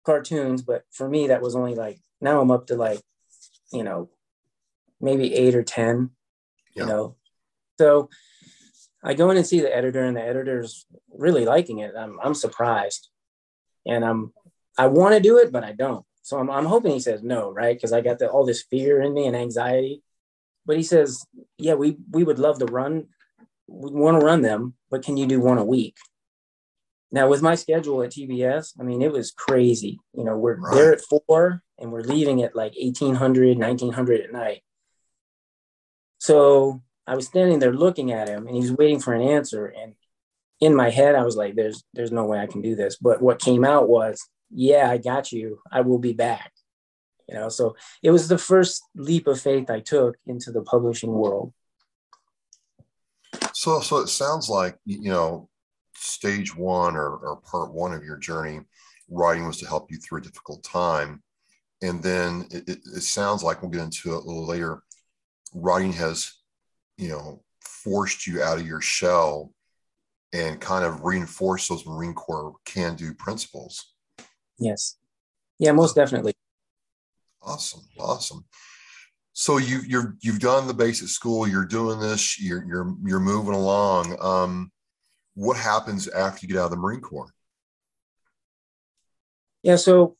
cartoons, 0.05 0.63
but 0.63 0.83
for 0.91 1.09
me 1.09 1.29
that 1.29 1.43
was 1.43 1.55
only 1.55 1.75
like 1.75 1.99
now 2.21 2.41
I'm 2.41 2.51
up 2.51 2.67
to 2.69 2.75
like, 2.75 3.01
you 3.73 3.85
know, 3.85 4.11
maybe 5.01 5.35
eight 5.35 5.55
or 5.55 5.63
ten. 5.63 6.11
Yeah. 6.75 6.83
You 6.83 6.89
know, 6.89 7.17
so 7.79 8.09
I 9.03 9.15
go 9.15 9.31
in 9.31 9.37
and 9.37 9.47
see 9.47 9.61
the 9.61 9.75
editor, 9.75 10.05
and 10.05 10.17
the 10.17 10.23
editor's 10.23 10.87
really 11.17 11.45
liking 11.45 11.79
it. 11.79 11.95
I'm 11.97 12.19
I'm 12.23 12.35
surprised, 12.35 13.09
and 13.87 14.05
I'm 14.05 14.33
I 14.79 14.87
want 14.89 15.15
to 15.15 15.21
do 15.21 15.39
it, 15.39 15.53
but 15.53 15.65
I 15.65 15.73
don't. 15.73 16.05
So 16.23 16.39
I'm 16.39 16.51
I'm 16.51 16.67
hoping 16.67 16.93
he 16.93 17.01
says 17.01 17.23
no, 17.23 17.51
right? 17.51 17.77
Because 17.77 17.93
I 17.93 18.01
got 18.01 18.19
the, 18.19 18.29
all 18.29 18.45
this 18.45 18.63
fear 18.63 19.01
in 19.03 19.15
me 19.15 19.27
and 19.27 19.37
anxiety. 19.37 20.03
But 20.67 20.77
he 20.77 20.83
says, 20.83 21.25
yeah, 21.59 21.75
we 21.75 21.97
we 22.11 22.25
would 22.25 22.39
love 22.39 22.59
to 22.59 22.67
run 22.67 23.07
we 23.71 23.91
want 23.93 24.21
to 24.21 24.27
run 24.27 24.43
them, 24.43 24.75
but 24.91 25.05
can 25.05 25.17
you 25.17 25.27
do 25.27 25.41
one 25.41 25.59
a 25.59 25.65
week? 25.65 25.97
Now, 27.13 27.29
with 27.29 27.43
my 27.43 27.55
schedule 27.55 28.03
at 28.03 28.11
TBS, 28.11 28.75
I 28.79 28.83
mean, 28.83 29.03
it 29.03 29.13
was 29.13 29.31
crazy. 29.31 29.99
You 30.13 30.25
know, 30.25 30.37
we're 30.37 30.57
right. 30.57 30.75
there 30.75 30.93
at 30.93 31.01
four 31.01 31.63
and 31.79 31.93
we're 31.93 32.03
leaving 32.03 32.43
at 32.43 32.55
like 32.55 32.75
1800, 32.81 33.59
1900 33.59 34.21
at 34.21 34.33
night. 34.33 34.63
So 36.19 36.83
I 37.11 37.17
was 37.17 37.27
standing 37.27 37.59
there 37.59 37.75
looking 37.75 38.13
at 38.13 38.29
him 38.29 38.47
and 38.47 38.55
he 38.55 38.63
was 38.63 38.71
waiting 38.73 39.01
for 39.01 39.13
an 39.13 39.23
answer. 39.23 39.67
And 39.67 39.95
in 40.61 40.77
my 40.77 40.91
head, 40.91 41.17
I 41.17 41.25
was 41.25 41.37
like, 41.37 41.57
there's, 41.57 41.83
there's 41.93 42.13
no 42.13 42.25
way 42.25 42.39
I 42.39 42.47
can 42.47 42.63
do 42.63 42.77
this. 42.77 42.97
But 42.97 43.21
what 43.21 43.41
came 43.41 43.65
out 43.65 43.89
was, 43.89 44.29
yeah, 44.49 44.89
I 44.89 44.99
got 44.99 45.33
you. 45.33 45.59
I 45.73 45.81
will 45.81 45.99
be 45.99 46.13
back. 46.13 46.53
You 47.29 47.35
know, 47.35 47.49
so 47.49 47.75
it 48.01 48.13
was 48.13 48.29
the 48.29 48.39
first 48.39 48.83
leap 48.95 49.27
of 49.27 49.41
faith 49.41 49.71
I 49.71 49.81
took 49.81 50.17
into 50.25 50.53
the 50.53 50.63
publishing 50.63 51.13
world. 51.13 51.53
So, 53.55 53.81
so 53.81 53.99
it 53.99 54.09
sounds 54.09 54.49
like 54.49 54.77
you 54.85 55.11
know, 55.11 55.49
stage 55.95 56.57
one 56.57 56.97
or, 56.97 57.17
or 57.17 57.37
part 57.37 57.73
one 57.73 57.93
of 57.93 58.05
your 58.05 58.17
journey, 58.17 58.61
writing 59.09 59.47
was 59.47 59.59
to 59.59 59.67
help 59.69 59.91
you 59.91 59.99
through 59.99 60.19
a 60.19 60.23
difficult 60.23 60.65
time, 60.65 61.23
and 61.83 62.03
then 62.03 62.47
it, 62.51 62.69
it, 62.69 62.79
it 62.97 63.03
sounds 63.03 63.43
like 63.43 63.63
we'll 63.63 63.71
get 63.71 63.83
into 63.83 64.15
it 64.15 64.25
a 64.25 64.27
little 64.27 64.47
later. 64.47 64.83
Writing 65.55 65.93
has, 65.93 66.40
you 67.01 67.09
know, 67.09 67.43
forced 67.61 68.27
you 68.27 68.43
out 68.43 68.59
of 68.59 68.67
your 68.67 68.81
shell 68.81 69.53
and 70.33 70.61
kind 70.61 70.85
of 70.85 71.03
reinforced 71.03 71.69
those 71.69 71.87
Marine 71.87 72.15
Corps 72.15 72.55
can-do 72.65 73.15
principles. 73.15 73.93
Yes. 74.59 74.97
Yeah, 75.59 75.73
most 75.73 75.97
definitely. 75.97 76.35
Awesome. 77.43 77.81
Awesome 77.99 78.45
so 79.41 79.57
you 79.57 79.81
you're 79.87 80.17
you've 80.21 80.39
done 80.39 80.67
the 80.67 80.75
basic 80.75 81.09
school 81.09 81.49
you're 81.49 81.65
doing 81.65 81.99
this 81.99 82.39
you're 82.41 82.65
you're 82.65 82.95
you're 83.05 83.21
moving 83.21 83.55
along 83.55 84.17
um, 84.21 84.71
what 85.35 85.57
happens 85.57 86.09
after 86.09 86.45
you 86.45 86.53
get 86.53 86.61
out 86.61 86.67
of 86.67 86.71
the 86.71 86.77
marine 86.77 87.01
corps 87.01 87.33
yeah 89.63 89.77
so 89.77 90.17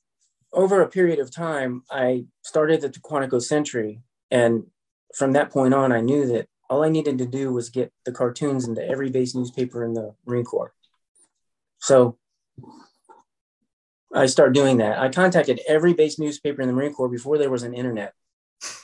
over 0.53 0.81
a 0.81 0.89
period 0.89 1.19
of 1.19 1.31
time 1.31 1.83
i 1.91 2.25
started 2.43 2.83
at 2.83 2.93
the 2.93 3.01
quantico 3.01 3.43
sentry 3.43 4.01
and 4.31 4.65
from 5.15 5.33
that 5.33 5.51
point 5.51 5.75
on 5.75 5.93
i 5.93 6.01
knew 6.01 6.27
that 6.27 6.49
all 6.71 6.85
i 6.85 6.89
needed 6.89 7.19
to 7.19 7.27
do 7.27 7.53
was 7.53 7.69
get 7.69 7.93
the 8.05 8.13
cartoons 8.13 8.67
into 8.67 8.83
every 8.89 9.11
base 9.11 9.35
newspaper 9.35 9.85
in 9.85 9.93
the 9.93 10.15
marine 10.25 10.45
corps. 10.45 10.73
So 11.81 12.17
i 14.15 14.27
started 14.27 14.55
doing 14.55 14.79
that. 14.79 14.99
I 14.99 15.09
contacted 15.09 15.61
every 15.69 15.93
base 15.93 16.19
newspaper 16.19 16.63
in 16.63 16.69
the 16.69 16.75
marine 16.75 16.95
corps 16.95 17.09
before 17.09 17.37
there 17.37 17.51
was 17.51 17.65
an 17.65 17.75
internet. 17.75 18.15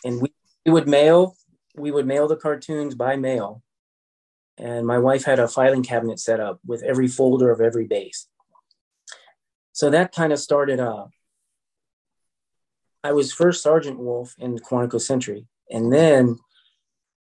And 0.05 0.21
we, 0.21 0.33
we 0.65 0.73
would 0.73 0.89
mail 0.89 1.37
we 1.77 1.91
would 1.91 2.07
mail 2.07 2.27
the 2.27 2.37
cartoons 2.37 2.95
by 2.95 3.17
mail. 3.17 3.63
And 4.59 4.87
my 4.87 4.99
wife 4.99 5.25
had 5.25 5.39
a 5.39 5.47
filing 5.47 5.83
cabinet 5.83 6.19
set 6.19 6.41
up 6.41 6.59
with 6.67 6.83
every 6.83 7.07
folder 7.07 7.51
of 7.51 7.61
every 7.61 7.87
base. 7.87 8.27
So 9.73 9.91
that 9.91 10.13
kind 10.13 10.33
of 10.33 10.41
started 10.41 10.81
uh 10.81 11.07
i 13.05 13.13
was 13.13 13.33
first 13.33 13.63
sergeant 13.63 13.99
wolf 14.01 14.35
in 14.39 14.55
the 14.57 14.61
quantico 14.61 15.01
sentry 15.01 15.47
and 15.71 15.93
then 15.93 16.37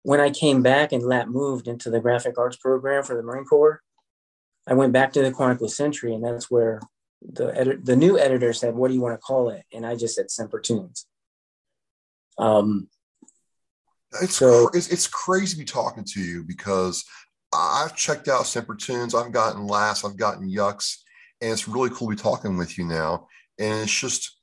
when 0.02 0.20
i 0.20 0.30
came 0.30 0.62
back 0.62 0.92
and 0.92 1.02
lat 1.04 1.28
moved 1.28 1.68
into 1.68 1.90
the 1.90 2.00
graphic 2.00 2.38
arts 2.38 2.56
program 2.56 3.02
for 3.02 3.16
the 3.16 3.22
marine 3.22 3.44
corps 3.44 3.80
i 4.66 4.74
went 4.74 4.92
back 4.92 5.12
to 5.12 5.22
the 5.22 5.30
quantico 5.30 5.68
sentry 5.68 6.14
and 6.14 6.24
that's 6.24 6.50
where 6.50 6.80
the 7.22 7.48
edit- 7.58 7.84
the 7.84 7.96
new 7.96 8.18
editor 8.18 8.52
said 8.52 8.74
what 8.74 8.88
do 8.88 8.94
you 8.94 9.00
want 9.00 9.14
to 9.14 9.18
call 9.18 9.50
it 9.50 9.64
and 9.72 9.84
i 9.84 9.94
just 9.94 10.14
said 10.14 10.26
sempertunes 10.26 11.04
um, 12.38 12.88
it's, 14.22 14.36
so, 14.36 14.70
it's, 14.72 14.88
it's 14.88 15.06
crazy 15.06 15.54
to 15.54 15.58
be 15.58 15.64
talking 15.64 16.04
to 16.04 16.20
you 16.20 16.42
because 16.42 17.04
I've 17.52 17.96
checked 17.96 18.28
out 18.28 18.44
Sempertunes, 18.44 19.14
I've 19.14 19.32
gotten 19.32 19.66
laughs, 19.66 20.04
I've 20.04 20.16
gotten 20.16 20.48
yucks, 20.48 20.96
and 21.40 21.52
it's 21.52 21.68
really 21.68 21.90
cool 21.90 22.08
to 22.08 22.16
be 22.16 22.22
talking 22.22 22.56
with 22.56 22.78
you 22.78 22.84
now. 22.84 23.28
And 23.58 23.82
it's 23.82 24.00
just 24.00 24.39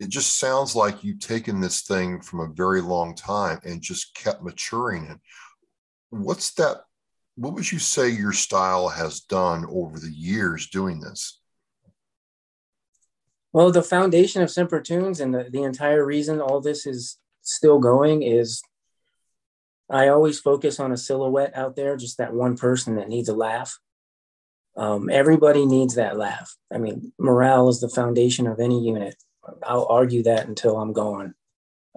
it 0.00 0.08
just 0.10 0.38
sounds 0.38 0.76
like 0.76 1.02
you've 1.02 1.20
taken 1.20 1.60
this 1.60 1.82
thing 1.82 2.20
from 2.20 2.40
a 2.40 2.52
very 2.52 2.80
long 2.80 3.14
time 3.14 3.58
and 3.64 3.82
just 3.82 4.14
kept 4.14 4.42
maturing 4.42 5.06
it. 5.06 5.18
What's 6.10 6.52
that? 6.54 6.82
What 7.36 7.54
would 7.54 7.70
you 7.70 7.78
say 7.78 8.08
your 8.08 8.32
style 8.32 8.88
has 8.88 9.20
done 9.20 9.64
over 9.68 9.98
the 9.98 10.10
years 10.10 10.68
doing 10.68 11.00
this? 11.00 11.40
Well, 13.52 13.72
the 13.72 13.82
foundation 13.82 14.42
of 14.42 14.50
Semper 14.50 14.80
Tunes 14.80 15.20
and 15.20 15.34
the, 15.34 15.48
the 15.50 15.62
entire 15.62 16.04
reason 16.04 16.40
all 16.40 16.60
this 16.60 16.86
is 16.86 17.18
still 17.42 17.78
going 17.78 18.22
is 18.22 18.62
I 19.90 20.08
always 20.08 20.38
focus 20.38 20.78
on 20.78 20.92
a 20.92 20.96
silhouette 20.96 21.56
out 21.56 21.74
there, 21.74 21.96
just 21.96 22.18
that 22.18 22.34
one 22.34 22.56
person 22.56 22.96
that 22.96 23.08
needs 23.08 23.28
a 23.28 23.34
laugh. 23.34 23.78
Um, 24.76 25.08
everybody 25.10 25.64
needs 25.66 25.94
that 25.94 26.16
laugh. 26.16 26.54
I 26.72 26.78
mean, 26.78 27.12
morale 27.18 27.68
is 27.68 27.80
the 27.80 27.88
foundation 27.88 28.46
of 28.46 28.60
any 28.60 28.84
unit. 28.84 29.16
I'll 29.62 29.86
argue 29.86 30.22
that 30.24 30.46
until 30.46 30.76
I'm 30.76 30.92
gone. 30.92 31.34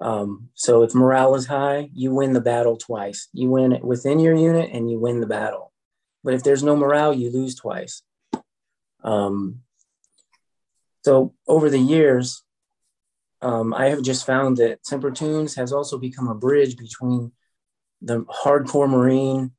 Um, 0.01 0.49
so 0.55 0.83
if 0.83 0.95
morale 0.95 1.35
is 1.35 1.45
high, 1.45 1.89
you 1.93 2.13
win 2.13 2.33
the 2.33 2.41
battle 2.41 2.77
twice. 2.77 3.27
You 3.33 3.49
win 3.49 3.71
it 3.71 3.83
within 3.83 4.19
your 4.19 4.35
unit 4.35 4.71
and 4.73 4.89
you 4.89 4.99
win 4.99 5.19
the 5.19 5.27
battle. 5.27 5.71
But 6.23 6.33
if 6.33 6.43
there's 6.43 6.63
no 6.63 6.75
morale, 6.75 7.13
you 7.13 7.31
lose 7.31 7.55
twice. 7.55 8.01
Um, 9.03 9.61
so 11.03 11.33
over 11.47 11.69
the 11.69 11.79
years, 11.79 12.43
um, 13.41 13.73
I 13.73 13.89
have 13.89 14.03
just 14.03 14.25
found 14.25 14.57
that 14.57 14.85
Semper 14.85 15.11
Tunes 15.11 15.55
has 15.55 15.73
also 15.73 15.97
become 15.97 16.27
a 16.27 16.35
bridge 16.35 16.77
between 16.77 17.31
the 18.01 18.21
hardcore 18.21 18.89
Marine, 18.89 19.51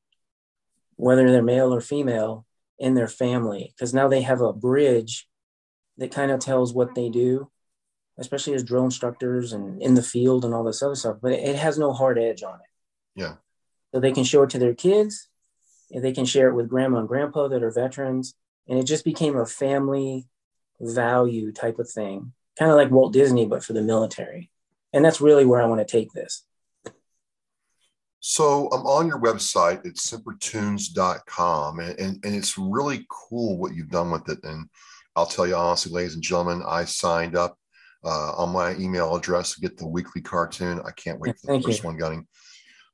whether 0.97 1.31
they're 1.31 1.43
male 1.43 1.75
or 1.75 1.81
female, 1.81 2.47
and 2.81 2.97
their 2.97 3.09
family, 3.09 3.73
because 3.75 3.95
now 3.95 4.09
they 4.09 4.23
have 4.23 4.41
a 4.41 4.53
bridge 4.53 5.29
that 5.99 6.13
kind 6.13 6.31
of 6.31 6.41
tells 6.41 6.73
what 6.73 6.95
they 6.95 7.09
do, 7.09 7.51
especially 8.19 8.54
as 8.54 8.64
drill 8.64 8.85
instructors 8.85 9.52
and 9.52 9.81
in 9.83 9.95
the 9.95 10.02
field 10.02 10.45
and 10.45 10.54
all 10.54 10.64
this 10.64 10.83
other 10.83 10.95
stuff. 10.95 11.16
But 11.21 11.33
it 11.33 11.57
has 11.57 11.78
no 11.78 11.92
hard 11.92 12.19
edge 12.19 12.42
on 12.42 12.54
it. 12.54 13.21
Yeah. 13.21 13.35
So 13.92 14.00
they 14.00 14.12
can 14.12 14.25
show 14.25 14.42
it 14.42 14.50
to 14.50 14.59
their 14.59 14.75
kids, 14.75 15.28
and 15.90 16.02
they 16.02 16.12
can 16.12 16.25
share 16.25 16.49
it 16.49 16.54
with 16.54 16.69
grandma 16.69 17.00
and 17.00 17.09
grandpa 17.09 17.49
that 17.49 17.62
are 17.62 17.71
veterans, 17.71 18.35
and 18.69 18.78
it 18.78 18.85
just 18.85 19.04
became 19.04 19.37
a 19.37 19.47
family 19.47 20.26
value 20.81 21.52
type 21.52 21.78
of 21.78 21.90
thing, 21.90 22.33
kind 22.59 22.71
of 22.71 22.76
like 22.76 22.90
Walt 22.90 23.12
Disney, 23.12 23.47
but 23.47 23.62
for 23.62 23.73
the 23.73 23.83
military. 23.83 24.50
And 24.92 25.04
that's 25.04 25.21
really 25.21 25.45
where 25.45 25.61
I 25.61 25.66
want 25.66 25.81
to 25.81 25.90
take 25.90 26.12
this. 26.12 26.45
So 28.21 28.69
I'm 28.69 28.87
on 28.87 29.09
your 29.09 29.21
website, 29.21 29.85
it's 29.85 30.09
sempertunes.com, 30.09 31.81
and, 31.81 31.99
and, 31.99 32.25
and 32.25 32.35
it's 32.35 32.57
really 32.57 33.04
cool 33.11 33.59
what 33.59 33.75
you've 33.75 33.90
done 33.90 34.12
with 34.12 34.28
it. 34.28 34.38
And 34.45 34.69
I'll 35.16 35.26
tell 35.26 35.47
you 35.47 35.57
honestly, 35.57 35.92
ladies 35.92 36.14
and 36.14 36.23
gentlemen, 36.23 36.62
I 36.66 36.85
signed 36.85 37.37
up 37.37 37.59
uh, 38.04 38.32
on 38.37 38.50
my 38.50 38.75
email 38.76 39.14
address 39.14 39.54
to 39.54 39.61
get 39.61 39.76
the 39.76 39.87
weekly 39.87 40.23
cartoon. 40.23 40.80
I 40.85 40.90
can't 40.92 41.21
wait 41.21 41.38
for 41.38 41.47
the 41.47 41.52
Thank 41.52 41.64
first 41.64 41.82
you. 41.82 41.88
one, 41.88 41.97
Gunning. 41.97 42.26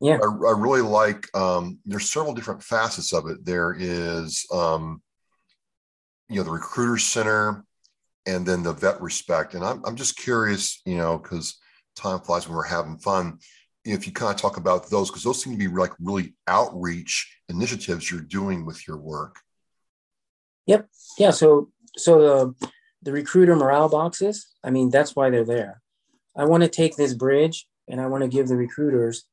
Yeah. 0.01 0.19
I, 0.23 0.27
I 0.27 0.53
really 0.57 0.83
like. 0.83 1.27
Um, 1.37 1.79
there's 1.85 2.11
several 2.11 2.35
different 2.35 2.63
facets 2.63 3.13
of 3.13 3.29
it. 3.29 3.45
There 3.45 3.75
is, 3.79 4.47
um, 4.53 5.03
you 6.29 6.37
know, 6.37 6.45
the 6.45 6.51
recruiter 6.51 6.99
center, 6.99 7.65
and 8.27 8.47
then 8.47 8.63
the 8.63 8.73
vet 8.73 9.01
respect. 9.01 9.55
And 9.55 9.65
I'm 9.65 9.83
I'm 9.85 9.97
just 9.97 10.17
curious, 10.17 10.81
you 10.85 10.97
know, 10.97 11.19
because 11.19 11.59
time 11.97 12.21
flies 12.21 12.47
when 12.47 12.57
we're 12.57 12.65
having 12.65 12.99
fun. 12.99 13.39
If 13.85 14.07
you 14.07 14.13
kind 14.13 14.35
of 14.35 14.41
talk 14.41 14.57
about 14.59 14.91
those, 14.91 15.09
because 15.09 15.23
those 15.25 15.43
seem 15.43 15.55
to 15.55 15.59
be 15.59 15.69
like 15.69 15.93
really 15.99 16.35
outreach 16.47 17.35
initiatives 17.49 18.11
you're 18.11 18.21
doing 18.21 18.67
with 18.67 18.87
your 18.87 18.99
work. 18.99 19.37
Yep. 20.67 20.89
Yeah. 21.19 21.31
So 21.31 21.71
so 21.97 22.21
the 22.21 22.69
the 23.03 23.13
recruiter 23.13 23.57
morale 23.57 23.89
boxes. 23.89 24.49
I 24.65 24.71
mean, 24.71 24.91
that's 24.91 25.15
why 25.15 25.31
they're 25.31 25.45
there. 25.45 25.81
I 26.37 26.45
want 26.45 26.63
to 26.63 26.69
take 26.69 26.97
this 26.97 27.15
bridge 27.15 27.67
and 27.89 28.01
I 28.01 28.07
want 28.07 28.23
to 28.23 28.29
give 28.29 28.49
the 28.49 28.57
recruiters 28.57 29.25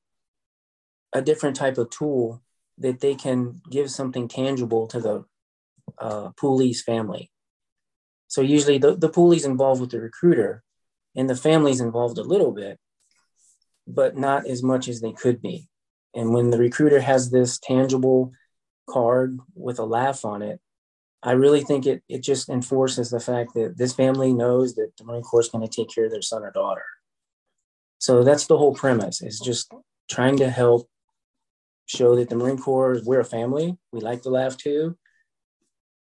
a 1.14 1.22
different 1.22 1.56
type 1.56 1.78
of 1.78 1.90
tool 1.90 2.42
that 2.78 3.00
they 3.00 3.16
can 3.16 3.62
give 3.70 3.90
something 3.90 4.28
tangible 4.28 4.88
to 4.88 5.00
the 5.00 5.26
uh, 6.00 6.30
poolee 6.40 6.74
family. 6.74 7.32
So 8.28 8.42
usually 8.42 8.78
the, 8.78 8.96
the 8.96 9.10
poolee's 9.10 9.46
involved 9.46 9.82
with 9.82 9.92
the 9.92 10.02
recruiter 10.02 10.64
and 11.16 11.30
the 11.30 11.36
family's 11.36 11.80
involved 11.80 12.18
a 12.18 12.24
little 12.24 12.52
bit, 12.52 12.80
but 13.88 14.18
not 14.18 14.46
as 14.46 14.62
much 14.62 14.88
as 14.88 15.00
they 15.00 15.14
could 15.14 15.42
be. 15.42 15.70
And 16.14 16.34
when 16.34 16.50
the 16.50 16.58
recruiter 16.58 17.00
has 17.00 17.30
this 17.30 17.60
tangible 17.60 18.32
card 18.90 19.40
with 19.54 19.80
a 19.80 19.86
laugh 19.86 20.26
on 20.26 20.42
it, 20.42 20.60
I 21.26 21.32
really 21.32 21.62
think 21.62 21.88
it 21.88 22.04
it 22.08 22.22
just 22.22 22.50
enforces 22.50 23.10
the 23.10 23.20
fact 23.20 23.56
that 23.56 23.78
this 23.78 23.94
family 23.94 24.32
knows 24.32 24.76
that 24.76 24.92
the 24.98 25.04
Marine 25.04 25.24
Corps 25.24 25.42
is 25.42 25.50
going 25.50 25.68
to 25.68 25.76
take 25.76 25.94
care 25.94 26.06
of 26.06 26.12
their 26.12 26.22
son 26.22 26.44
or 26.44 26.52
daughter. 26.52 26.86
So 27.98 28.24
that's 28.24 28.46
the 28.46 28.58
whole 28.58 28.76
premise 28.76 29.22
is 29.24 29.40
just 29.40 29.74
trying 30.08 30.38
to 30.38 30.50
help 30.50 30.88
show 31.88 32.16
that 32.16 32.30
the 32.30 32.36
Marine 32.36 32.60
Corps 32.60 33.02
we're 33.04 33.22
a 33.22 33.26
family. 33.26 33.76
We 33.92 34.02
like 34.02 34.22
to 34.22 34.30
laugh 34.30 34.56
too, 34.56 34.98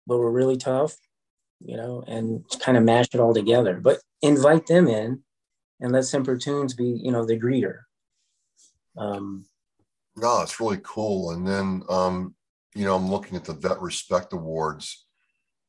but 0.05 0.19
we're 0.19 0.29
really 0.29 0.57
tough, 0.57 0.95
you 1.59 1.77
know, 1.77 2.03
and 2.07 2.45
kind 2.59 2.77
of 2.77 2.83
mash 2.83 3.07
it 3.13 3.19
all 3.19 3.33
together. 3.33 3.79
But 3.81 3.99
invite 4.21 4.67
them 4.67 4.87
in 4.87 5.23
and 5.79 5.91
let 5.91 6.05
Semper 6.05 6.37
Tunes 6.37 6.75
be, 6.75 6.85
you 6.85 7.11
know, 7.11 7.25
the 7.25 7.39
greeter. 7.39 7.79
Um, 8.95 9.45
No, 10.15 10.41
it's 10.41 10.59
really 10.59 10.79
cool. 10.83 11.31
And 11.31 11.47
then, 11.47 11.83
um, 11.89 12.35
you 12.75 12.85
know, 12.85 12.95
I'm 12.95 13.09
looking 13.09 13.35
at 13.35 13.45
the 13.45 13.53
Vet 13.53 13.81
Respect 13.81 14.33
Awards, 14.33 15.06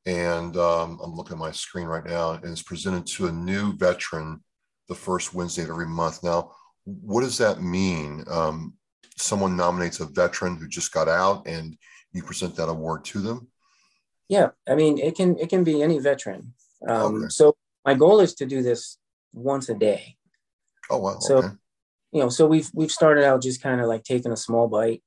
and 0.09 0.57
um, 0.57 0.99
I'm 1.05 1.15
looking 1.15 1.35
at 1.35 1.39
my 1.39 1.53
screen 1.53 1.87
right 1.87 2.05
now, 2.05 2.33
and 2.33 2.47
it's 2.47 2.63
presented 2.63 3.07
to 3.09 3.27
a 3.27 3.33
new 3.33 3.77
veteran 3.77 4.43
the 4.89 4.95
first 4.95 5.35
Wednesday 5.35 5.65
of 5.65 5.69
every 5.69 5.87
month. 5.87 6.23
Now, 6.25 6.53
what 6.85 7.21
does 7.21 7.37
that 7.39 7.61
mean? 7.63 8.25
Um, 8.31 8.73
someone 9.19 9.55
nominates 9.55 10.01
a 10.01 10.07
veteran 10.07 10.57
who 10.57 10.67
just 10.67 10.93
got 10.93 11.09
out, 11.09 11.47
and 11.47 11.77
you 12.13 12.23
present 12.23 12.57
that 12.57 12.71
award 12.71 13.05
to 13.07 13.21
them. 13.21 13.49
Yeah, 14.31 14.49
I 14.67 14.75
mean, 14.77 14.99
it 14.99 15.15
can 15.15 15.39
it 15.39 15.51
can 15.51 15.63
be 15.63 15.83
any 15.83 15.99
veteran. 15.99 16.55
Um, 16.89 17.17
Okay. 17.17 17.27
So 17.29 17.55
my 17.85 17.93
goal 17.93 18.21
is 18.21 18.35
to 18.37 18.47
do 18.47 18.63
this 18.63 18.97
once 19.35 19.69
a 19.69 19.75
day. 19.75 20.17
Oh 20.89 20.99
wow! 20.99 21.19
So- 21.21 21.39
okay. 21.39 21.49
You 22.13 22.23
know, 22.23 22.31
so 22.31 22.47
we've 22.47 22.71
we've 22.73 22.91
started 22.91 23.25
out 23.25 23.43
just 23.43 23.63
kind 23.63 23.83
of 23.83 23.87
like 23.89 24.05
taking 24.05 24.33
a 24.33 24.37
small 24.39 24.69
bite. 24.69 25.03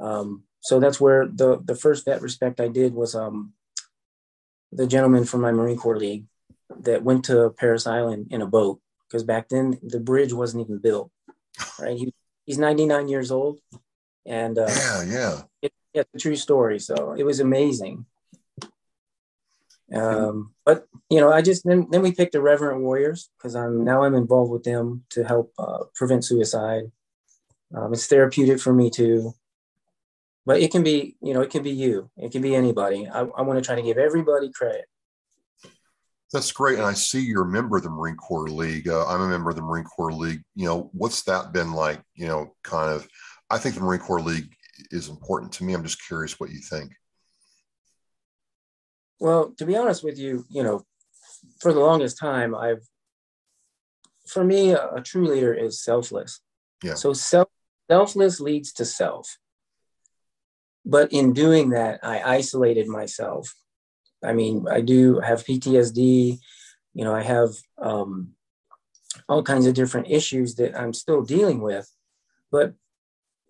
Um, 0.00 0.42
so 0.60 0.78
that's 0.80 1.00
where 1.00 1.26
the 1.26 1.58
the 1.64 1.74
first 1.74 2.04
vet 2.04 2.20
respect 2.20 2.60
I 2.60 2.68
did 2.68 2.92
was 2.92 3.14
um, 3.14 3.54
the 4.72 4.86
gentleman 4.86 5.24
from 5.24 5.40
my 5.40 5.52
Marine 5.52 5.76
Corps 5.76 5.98
League 5.98 6.26
that 6.80 7.02
went 7.02 7.24
to 7.26 7.50
Parris 7.50 7.86
Island 7.86 8.28
in 8.30 8.42
a 8.42 8.46
boat 8.46 8.80
because 9.06 9.24
back 9.24 9.48
then 9.48 9.78
the 9.82 10.00
bridge 10.00 10.32
wasn't 10.32 10.64
even 10.64 10.78
built. 10.78 11.10
Right, 11.78 11.96
he, 11.96 12.12
he's 12.44 12.58
99 12.58 13.08
years 13.08 13.30
old, 13.30 13.60
and 14.26 14.58
uh, 14.58 14.68
Yeah, 14.68 15.02
yeah. 15.04 15.42
it, 15.62 15.72
it's 15.94 16.14
a 16.14 16.18
true 16.18 16.36
story. 16.36 16.78
So 16.78 17.14
it 17.16 17.24
was 17.24 17.40
amazing. 17.40 18.06
Um, 19.94 20.52
but 20.66 20.86
you 21.08 21.20
know, 21.20 21.32
I 21.32 21.40
just 21.40 21.64
then 21.64 21.88
then 21.90 22.02
we 22.02 22.12
picked 22.12 22.32
the 22.32 22.42
Reverent 22.42 22.82
Warriors 22.82 23.30
because 23.38 23.56
I'm 23.56 23.84
now 23.84 24.02
I'm 24.02 24.14
involved 24.14 24.52
with 24.52 24.64
them 24.64 25.04
to 25.10 25.24
help 25.24 25.52
uh, 25.58 25.84
prevent 25.94 26.24
suicide. 26.24 26.92
Um, 27.74 27.92
it's 27.92 28.06
therapeutic 28.06 28.60
for 28.60 28.72
me 28.72 28.90
too. 28.90 29.34
But 30.48 30.62
it 30.62 30.72
can 30.72 30.82
be, 30.82 31.14
you 31.20 31.34
know, 31.34 31.42
it 31.42 31.50
can 31.50 31.62
be 31.62 31.72
you. 31.72 32.10
It 32.16 32.32
can 32.32 32.40
be 32.40 32.54
anybody. 32.56 33.06
I, 33.06 33.20
I 33.20 33.42
want 33.42 33.58
to 33.58 33.62
try 33.62 33.74
to 33.74 33.82
give 33.82 33.98
everybody 33.98 34.50
credit. 34.50 34.86
That's 36.32 36.52
great. 36.52 36.78
And 36.78 36.86
I 36.86 36.94
see 36.94 37.20
you're 37.20 37.44
a 37.44 37.46
member 37.46 37.76
of 37.76 37.82
the 37.82 37.90
Marine 37.90 38.16
Corps 38.16 38.48
League. 38.48 38.88
Uh, 38.88 39.06
I'm 39.06 39.20
a 39.20 39.28
member 39.28 39.50
of 39.50 39.56
the 39.56 39.62
Marine 39.62 39.84
Corps 39.84 40.14
League. 40.14 40.40
You 40.54 40.64
know, 40.64 40.88
what's 40.94 41.20
that 41.24 41.52
been 41.52 41.72
like? 41.72 42.00
You 42.14 42.28
know, 42.28 42.54
kind 42.64 42.90
of, 42.90 43.06
I 43.50 43.58
think 43.58 43.74
the 43.74 43.82
Marine 43.82 44.00
Corps 44.00 44.22
League 44.22 44.50
is 44.90 45.10
important 45.10 45.52
to 45.52 45.64
me. 45.64 45.74
I'm 45.74 45.82
just 45.82 46.02
curious 46.06 46.40
what 46.40 46.48
you 46.48 46.60
think. 46.60 46.92
Well, 49.20 49.52
to 49.58 49.66
be 49.66 49.76
honest 49.76 50.02
with 50.02 50.18
you, 50.18 50.46
you 50.48 50.62
know, 50.62 50.82
for 51.60 51.74
the 51.74 51.80
longest 51.80 52.18
time, 52.18 52.54
I've, 52.54 52.88
for 54.26 54.44
me, 54.44 54.70
a, 54.70 54.94
a 54.94 55.02
true 55.02 55.26
leader 55.28 55.52
is 55.52 55.84
selfless. 55.84 56.40
Yeah. 56.82 56.94
So 56.94 57.12
self, 57.12 57.48
selfless 57.90 58.40
leads 58.40 58.72
to 58.72 58.86
self. 58.86 59.36
But 60.84 61.12
in 61.12 61.32
doing 61.32 61.70
that, 61.70 62.00
I 62.02 62.20
isolated 62.20 62.88
myself. 62.88 63.54
I 64.24 64.32
mean, 64.32 64.66
I 64.70 64.80
do 64.80 65.20
have 65.20 65.44
PTSD. 65.44 66.38
You 66.94 67.04
know, 67.04 67.14
I 67.14 67.22
have 67.22 67.50
um, 67.80 68.30
all 69.28 69.42
kinds 69.42 69.66
of 69.66 69.74
different 69.74 70.08
issues 70.10 70.54
that 70.56 70.78
I'm 70.78 70.92
still 70.92 71.22
dealing 71.22 71.60
with. 71.60 71.90
But 72.50 72.74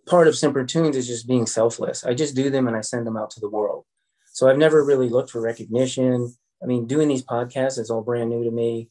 part 0.06 0.28
of 0.28 0.36
Semper 0.36 0.64
Tunes 0.64 0.96
is 0.96 1.06
just 1.06 1.28
being 1.28 1.46
selfless. 1.46 2.04
I 2.04 2.14
just 2.14 2.34
do 2.34 2.50
them 2.50 2.66
and 2.66 2.76
I 2.76 2.80
send 2.80 3.06
them 3.06 3.16
out 3.16 3.30
to 3.30 3.40
the 3.40 3.48
world. 3.48 3.84
So 4.32 4.48
I've 4.48 4.58
never 4.58 4.84
really 4.84 5.08
looked 5.08 5.30
for 5.30 5.40
recognition. 5.40 6.34
I 6.62 6.66
mean, 6.66 6.86
doing 6.86 7.08
these 7.08 7.24
podcasts 7.24 7.78
is 7.78 7.90
all 7.90 8.02
brand 8.02 8.30
new 8.30 8.44
to 8.44 8.50
me. 8.50 8.90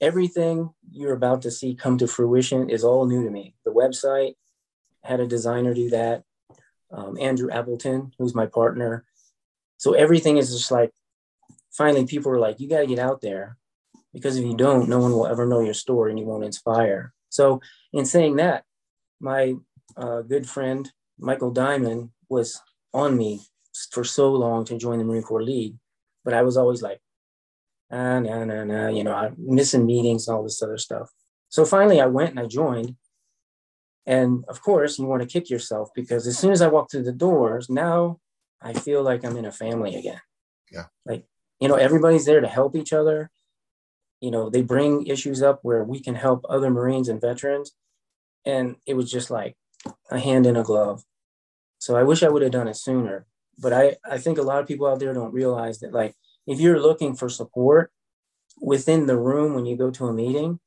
Everything 0.00 0.70
you're 0.90 1.14
about 1.14 1.42
to 1.42 1.50
see 1.50 1.74
come 1.74 1.98
to 1.98 2.06
fruition 2.06 2.70
is 2.70 2.84
all 2.84 3.06
new 3.06 3.24
to 3.24 3.30
me. 3.30 3.54
The 3.64 3.72
website 3.72 4.34
had 5.02 5.20
a 5.20 5.26
designer 5.26 5.74
do 5.74 5.90
that, 5.90 6.22
um, 6.90 7.18
Andrew 7.20 7.50
Appleton, 7.50 8.12
who's 8.18 8.34
my 8.34 8.46
partner. 8.46 9.04
So 9.76 9.92
everything 9.92 10.38
is 10.38 10.52
just 10.52 10.70
like, 10.70 10.92
finally, 11.70 12.06
people 12.06 12.32
are 12.32 12.38
like, 12.38 12.60
you 12.60 12.68
got 12.68 12.80
to 12.80 12.86
get 12.86 12.98
out 12.98 13.20
there 13.20 13.56
because 14.12 14.36
if 14.36 14.44
you 14.44 14.56
don't, 14.56 14.88
no 14.88 14.98
one 14.98 15.12
will 15.12 15.26
ever 15.26 15.46
know 15.46 15.60
your 15.60 15.74
story 15.74 16.10
and 16.10 16.18
you 16.18 16.26
won't 16.26 16.44
inspire. 16.44 17.12
So, 17.28 17.60
in 17.92 18.04
saying 18.04 18.36
that, 18.36 18.64
my 19.20 19.54
uh, 19.96 20.22
good 20.22 20.48
friend 20.48 20.90
Michael 21.18 21.50
Diamond 21.50 22.10
was 22.28 22.60
on 22.94 23.16
me 23.16 23.40
for 23.90 24.04
so 24.04 24.32
long 24.32 24.64
to 24.66 24.78
join 24.78 24.98
the 24.98 25.04
Marine 25.04 25.22
Corps 25.22 25.42
League, 25.42 25.76
but 26.24 26.34
I 26.34 26.42
was 26.42 26.56
always 26.56 26.82
like, 26.82 27.00
ah, 27.90 28.20
no, 28.20 28.44
no, 28.44 28.88
you 28.88 29.04
know, 29.04 29.14
I'm 29.14 29.34
missing 29.38 29.86
meetings 29.86 30.26
and 30.26 30.36
all 30.36 30.42
this 30.42 30.62
other 30.62 30.78
stuff. 30.78 31.10
So 31.48 31.64
finally, 31.64 32.00
I 32.00 32.06
went 32.06 32.30
and 32.30 32.40
I 32.40 32.46
joined. 32.46 32.96
And 34.08 34.46
of 34.48 34.62
course, 34.62 34.98
you 34.98 35.04
want 35.04 35.20
to 35.20 35.28
kick 35.28 35.50
yourself 35.50 35.90
because 35.94 36.26
as 36.26 36.38
soon 36.38 36.50
as 36.50 36.62
I 36.62 36.68
walk 36.68 36.90
through 36.90 37.02
the 37.02 37.12
doors, 37.12 37.68
now 37.68 38.18
I 38.62 38.72
feel 38.72 39.02
like 39.02 39.22
I'm 39.22 39.36
in 39.36 39.44
a 39.44 39.52
family 39.52 39.96
again. 39.96 40.22
Yeah. 40.72 40.86
Like, 41.04 41.24
you 41.60 41.68
know, 41.68 41.74
everybody's 41.74 42.24
there 42.24 42.40
to 42.40 42.48
help 42.48 42.74
each 42.74 42.94
other. 42.94 43.30
You 44.22 44.30
know, 44.30 44.48
they 44.48 44.62
bring 44.62 45.06
issues 45.06 45.42
up 45.42 45.60
where 45.60 45.84
we 45.84 46.00
can 46.00 46.14
help 46.14 46.46
other 46.48 46.70
Marines 46.70 47.10
and 47.10 47.20
veterans. 47.20 47.72
And 48.46 48.76
it 48.86 48.94
was 48.94 49.10
just 49.10 49.30
like 49.30 49.56
a 50.10 50.18
hand 50.18 50.46
in 50.46 50.56
a 50.56 50.62
glove. 50.62 51.04
So 51.78 51.94
I 51.94 52.02
wish 52.02 52.22
I 52.22 52.30
would 52.30 52.40
have 52.40 52.50
done 52.50 52.66
it 52.66 52.76
sooner. 52.76 53.26
But 53.58 53.74
I, 53.74 53.96
I 54.10 54.16
think 54.16 54.38
a 54.38 54.42
lot 54.42 54.60
of 54.60 54.66
people 54.66 54.86
out 54.86 55.00
there 55.00 55.12
don't 55.12 55.34
realize 55.34 55.80
that, 55.80 55.92
like, 55.92 56.14
if 56.46 56.60
you're 56.60 56.80
looking 56.80 57.14
for 57.14 57.28
support 57.28 57.92
within 58.58 59.06
the 59.06 59.18
room 59.18 59.52
when 59.52 59.66
you 59.66 59.76
go 59.76 59.90
to 59.90 60.06
a 60.06 60.14
meeting, 60.14 60.60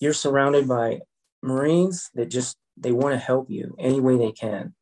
you're 0.00 0.12
surrounded 0.12 0.66
by 0.66 1.02
Marines 1.42 2.10
that 2.14 2.26
just 2.26 2.56
they 2.76 2.92
want 2.92 3.14
to 3.14 3.18
help 3.18 3.50
you 3.50 3.74
any 3.78 4.00
way 4.00 4.16
they 4.16 4.32
can. 4.32 4.74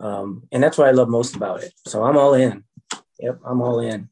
Um, 0.00 0.48
and 0.50 0.62
that's 0.62 0.78
what 0.78 0.88
I 0.88 0.92
love 0.92 1.08
most 1.08 1.36
about 1.36 1.62
it. 1.62 1.72
So 1.86 2.04
I'm 2.04 2.16
all 2.16 2.34
in. 2.34 2.64
Yep, 3.20 3.40
I'm 3.44 3.60
all 3.60 3.80
in. 3.80 4.08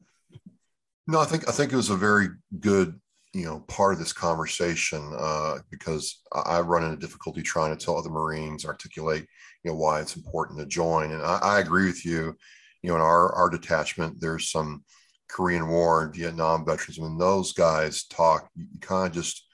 No, 1.07 1.21
I 1.21 1.25
think 1.25 1.49
I 1.49 1.53
think 1.53 1.73
it 1.73 1.77
was 1.77 1.91
a 1.91 1.97
very 1.97 2.29
good, 2.61 3.01
you 3.33 3.47
know, 3.47 3.61
part 3.61 3.95
of 3.95 3.99
this 3.99 4.13
conversation 4.13 5.13
uh, 5.19 5.59
because 5.71 6.21
I, 6.33 6.41
I 6.41 6.61
run 6.61 6.85
into 6.85 6.99
difficulty 6.99 7.43
trying 7.43 7.77
to 7.77 7.83
tell 7.83 7.97
other 7.97 8.11
Marines 8.11 8.67
articulate, 8.67 9.27
you 9.65 9.71
know, 9.71 9.77
why 9.77 10.01
it's 10.01 10.17
important 10.17 10.59
to 10.59 10.67
join. 10.67 11.13
And 11.13 11.23
I, 11.23 11.39
I 11.43 11.61
agree 11.61 11.87
with 11.87 12.05
you. 12.05 12.37
You 12.83 12.91
know, 12.91 12.97
in 12.97 13.01
our 13.01 13.35
our 13.35 13.49
detachment, 13.49 14.21
there's 14.21 14.51
some 14.51 14.85
Korean 15.29 15.69
War 15.69 16.05
and 16.05 16.15
Vietnam 16.15 16.67
veterans. 16.67 16.99
When 16.99 17.17
those 17.17 17.53
guys 17.53 18.05
talk, 18.05 18.49
you, 18.55 18.67
kind 18.81 19.07
of 19.07 19.13
just, 19.15 19.47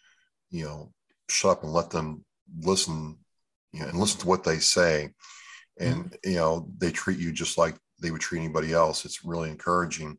you 0.50 0.64
know, 0.64 0.92
shut 1.34 1.52
up 1.58 1.62
and 1.64 1.72
let 1.72 1.90
them 1.90 2.24
listen, 2.60 3.18
you 3.72 3.80
know, 3.80 3.88
and 3.88 3.98
listen 3.98 4.20
to 4.20 4.28
what 4.28 4.44
they 4.44 4.58
say. 4.58 5.10
Mm-hmm. 5.80 6.00
And 6.00 6.18
you 6.24 6.36
know, 6.36 6.68
they 6.78 6.92
treat 6.92 7.18
you 7.18 7.32
just 7.32 7.58
like 7.58 7.76
they 8.00 8.10
would 8.10 8.20
treat 8.20 8.40
anybody 8.40 8.72
else. 8.72 9.04
It's 9.04 9.24
really 9.24 9.50
encouraging 9.50 10.18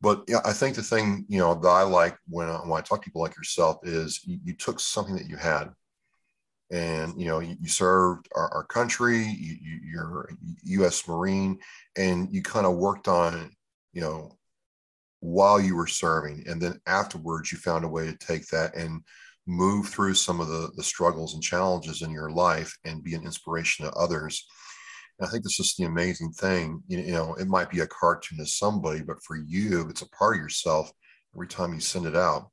But 0.00 0.24
yeah, 0.28 0.40
I 0.44 0.52
think 0.52 0.76
the 0.76 0.82
thing 0.82 1.24
you 1.28 1.38
know 1.38 1.54
that 1.54 1.68
I 1.68 1.82
like 1.82 2.16
when 2.28 2.48
I, 2.48 2.56
when 2.58 2.78
I 2.78 2.82
talk 2.82 3.02
to 3.02 3.04
people 3.04 3.22
like 3.22 3.36
yourself 3.36 3.78
is 3.82 4.20
you, 4.24 4.38
you 4.44 4.54
took 4.54 4.78
something 4.80 5.16
that 5.16 5.28
you 5.28 5.36
had, 5.36 5.70
and 6.70 7.18
you 7.20 7.26
know 7.26 7.40
you, 7.40 7.56
you 7.60 7.68
served 7.68 8.28
our, 8.34 8.48
our 8.54 8.64
country. 8.64 9.18
You, 9.18 10.00
are 10.00 10.28
a 10.30 10.34
U.S. 10.64 11.08
Marine, 11.08 11.58
and 11.96 12.28
you 12.32 12.42
kind 12.42 12.66
of 12.66 12.76
worked 12.76 13.08
on 13.08 13.50
you 13.92 14.02
know 14.02 14.36
while 15.20 15.60
you 15.60 15.74
were 15.76 15.86
serving, 15.86 16.44
and 16.46 16.60
then 16.60 16.80
afterwards 16.86 17.50
you 17.50 17.58
found 17.58 17.84
a 17.84 17.88
way 17.88 18.06
to 18.06 18.16
take 18.18 18.46
that 18.48 18.76
and 18.76 19.02
move 19.46 19.88
through 19.88 20.14
some 20.14 20.40
of 20.40 20.48
the 20.48 20.70
the 20.76 20.82
struggles 20.82 21.34
and 21.34 21.42
challenges 21.42 22.02
in 22.02 22.10
your 22.10 22.30
life 22.30 22.76
and 22.84 23.04
be 23.04 23.14
an 23.14 23.24
inspiration 23.24 23.84
to 23.84 23.92
others 23.92 24.46
and 25.18 25.26
I 25.26 25.30
think 25.30 25.44
this 25.44 25.60
is 25.60 25.74
the 25.74 25.84
amazing 25.84 26.32
thing. 26.32 26.82
You, 26.88 26.98
you 26.98 27.12
know, 27.12 27.34
it 27.34 27.48
might 27.48 27.70
be 27.70 27.80
a 27.80 27.86
cartoon 27.86 28.38
to 28.38 28.46
somebody, 28.46 29.02
but 29.02 29.22
for 29.22 29.36
you, 29.36 29.88
it's 29.88 30.02
a 30.02 30.10
part 30.10 30.36
of 30.36 30.42
yourself 30.42 30.90
every 31.34 31.48
time 31.48 31.72
you 31.72 31.80
send 31.80 32.06
it 32.06 32.16
out. 32.16 32.50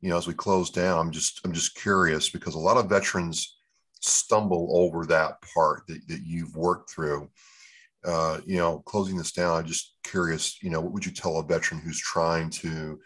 You 0.00 0.10
know, 0.10 0.18
as 0.18 0.26
we 0.26 0.34
close 0.34 0.70
down, 0.70 0.98
I'm 0.98 1.10
just 1.10 1.40
I'm 1.44 1.52
just 1.52 1.74
curious 1.76 2.28
because 2.28 2.54
a 2.54 2.58
lot 2.58 2.76
of 2.76 2.90
veterans 2.90 3.56
stumble 4.00 4.68
over 4.72 5.06
that 5.06 5.36
part 5.54 5.86
that, 5.88 6.06
that 6.08 6.20
you've 6.24 6.54
worked 6.56 6.90
through. 6.90 7.30
Uh, 8.04 8.40
you 8.44 8.58
know, 8.58 8.80
closing 8.80 9.16
this 9.16 9.32
down, 9.32 9.60
I'm 9.60 9.66
just 9.66 9.94
curious, 10.04 10.62
you 10.62 10.68
know, 10.68 10.82
what 10.82 10.92
would 10.92 11.06
you 11.06 11.12
tell 11.12 11.38
a 11.38 11.42
veteran 11.42 11.80
who's 11.80 11.98
trying 11.98 12.50
to 12.50 13.00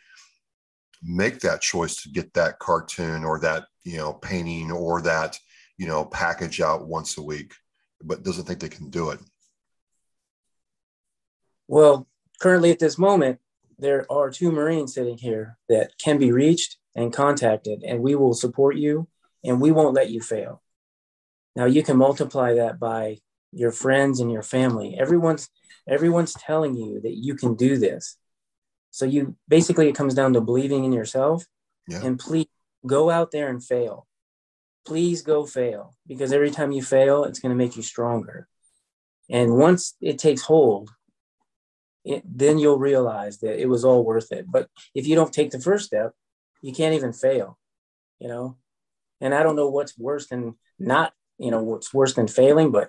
make 1.02 1.40
that 1.40 1.60
choice 1.60 2.02
to 2.02 2.10
get 2.10 2.32
that 2.34 2.58
cartoon 2.58 3.24
or 3.24 3.40
that, 3.40 3.64
you 3.84 3.96
know, 3.96 4.12
painting 4.12 4.70
or 4.70 5.02
that, 5.02 5.38
you 5.76 5.86
know, 5.86 6.04
package 6.04 6.60
out 6.60 6.86
once 6.86 7.18
a 7.18 7.22
week? 7.22 7.54
but 8.02 8.22
doesn't 8.22 8.44
think 8.44 8.60
they 8.60 8.68
can 8.68 8.90
do 8.90 9.10
it? 9.10 9.20
Well, 11.66 12.06
currently 12.40 12.70
at 12.70 12.78
this 12.78 12.98
moment, 12.98 13.40
there 13.78 14.10
are 14.10 14.30
two 14.30 14.50
Marines 14.50 14.94
sitting 14.94 15.18
here 15.18 15.58
that 15.68 15.92
can 16.02 16.18
be 16.18 16.32
reached 16.32 16.76
and 16.94 17.12
contacted, 17.12 17.82
and 17.82 18.00
we 18.00 18.14
will 18.14 18.34
support 18.34 18.76
you 18.76 19.08
and 19.44 19.60
we 19.60 19.70
won't 19.70 19.94
let 19.94 20.10
you 20.10 20.20
fail. 20.20 20.62
Now 21.54 21.66
you 21.66 21.82
can 21.82 21.96
multiply 21.96 22.54
that 22.54 22.80
by 22.80 23.18
your 23.52 23.72
friends 23.72 24.20
and 24.20 24.32
your 24.32 24.42
family. 24.42 24.96
Everyone's 24.98 25.48
everyone's 25.88 26.34
telling 26.34 26.74
you 26.76 27.00
that 27.00 27.16
you 27.16 27.34
can 27.34 27.54
do 27.54 27.78
this. 27.78 28.16
So 28.98 29.06
you 29.06 29.36
basically 29.46 29.88
it 29.88 29.94
comes 29.94 30.14
down 30.14 30.32
to 30.34 30.40
believing 30.40 30.84
in 30.84 30.92
yourself 30.92 31.44
yeah. 31.86 32.02
and 32.04 32.18
please 32.18 32.46
go 32.86 33.10
out 33.10 33.30
there 33.30 33.48
and 33.48 33.64
fail 33.64 34.08
please 34.88 35.20
go 35.20 35.44
fail 35.44 35.94
because 36.06 36.32
every 36.32 36.50
time 36.50 36.72
you 36.72 36.82
fail, 36.82 37.24
it's 37.24 37.40
going 37.40 37.50
to 37.50 37.64
make 37.64 37.76
you 37.76 37.82
stronger. 37.82 38.48
And 39.28 39.56
once 39.56 39.94
it 40.00 40.18
takes 40.18 40.40
hold, 40.40 40.90
it, 42.04 42.22
then 42.24 42.58
you'll 42.58 42.78
realize 42.78 43.40
that 43.40 43.60
it 43.60 43.68
was 43.68 43.84
all 43.84 44.02
worth 44.02 44.32
it. 44.32 44.46
But 44.50 44.68
if 44.94 45.06
you 45.06 45.14
don't 45.14 45.32
take 45.32 45.50
the 45.50 45.60
first 45.60 45.84
step, 45.84 46.12
you 46.62 46.72
can't 46.72 46.94
even 46.94 47.12
fail, 47.12 47.58
you 48.18 48.28
know? 48.28 48.56
And 49.20 49.34
I 49.34 49.42
don't 49.42 49.56
know 49.56 49.68
what's 49.68 49.98
worse 49.98 50.28
than 50.28 50.54
not, 50.78 51.12
you 51.36 51.50
know, 51.50 51.62
what's 51.62 51.92
worse 51.92 52.14
than 52.14 52.26
failing, 52.26 52.70
but 52.70 52.88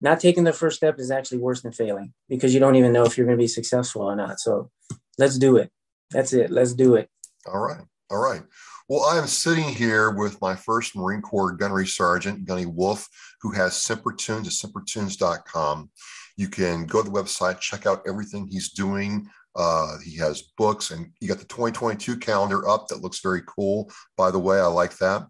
not 0.00 0.20
taking 0.20 0.44
the 0.44 0.52
first 0.52 0.78
step 0.78 0.98
is 0.98 1.10
actually 1.10 1.38
worse 1.38 1.60
than 1.60 1.72
failing 1.72 2.14
because 2.28 2.54
you 2.54 2.60
don't 2.60 2.76
even 2.76 2.92
know 2.92 3.04
if 3.04 3.18
you're 3.18 3.26
going 3.26 3.36
to 3.36 3.42
be 3.42 3.48
successful 3.48 4.02
or 4.02 4.16
not. 4.16 4.40
So 4.40 4.70
let's 5.18 5.38
do 5.38 5.56
it. 5.56 5.70
That's 6.10 6.32
it. 6.32 6.50
Let's 6.50 6.74
do 6.74 6.96
it. 6.96 7.08
All 7.46 7.60
right. 7.60 7.82
All 8.10 8.22
right. 8.22 8.42
Well, 8.88 9.04
I 9.04 9.18
am 9.18 9.26
sitting 9.26 9.64
here 9.64 10.10
with 10.10 10.40
my 10.42 10.54
first 10.54 10.94
Marine 10.94 11.22
Corps 11.22 11.52
Gunnery 11.52 11.86
Sergeant, 11.86 12.44
Gunny 12.44 12.66
Wolf, 12.66 13.08
who 13.40 13.50
has 13.52 13.76
Semper 13.76 14.12
Tunes 14.12 14.46
at 14.46 14.70
sempertunes.com. 14.70 15.90
You 16.36 16.48
can 16.48 16.84
go 16.84 17.02
to 17.02 17.10
the 17.10 17.14
website, 17.14 17.60
check 17.60 17.86
out 17.86 18.02
everything 18.06 18.46
he's 18.46 18.72
doing. 18.72 19.28
Uh, 19.56 19.98
he 20.04 20.16
has 20.16 20.42
books, 20.58 20.90
and 20.90 21.10
you 21.20 21.28
got 21.28 21.38
the 21.38 21.44
2022 21.44 22.18
calendar 22.18 22.68
up 22.68 22.88
that 22.88 23.00
looks 23.00 23.20
very 23.20 23.42
cool. 23.46 23.90
By 24.16 24.30
the 24.30 24.38
way, 24.38 24.58
I 24.58 24.66
like 24.66 24.98
that. 24.98 25.26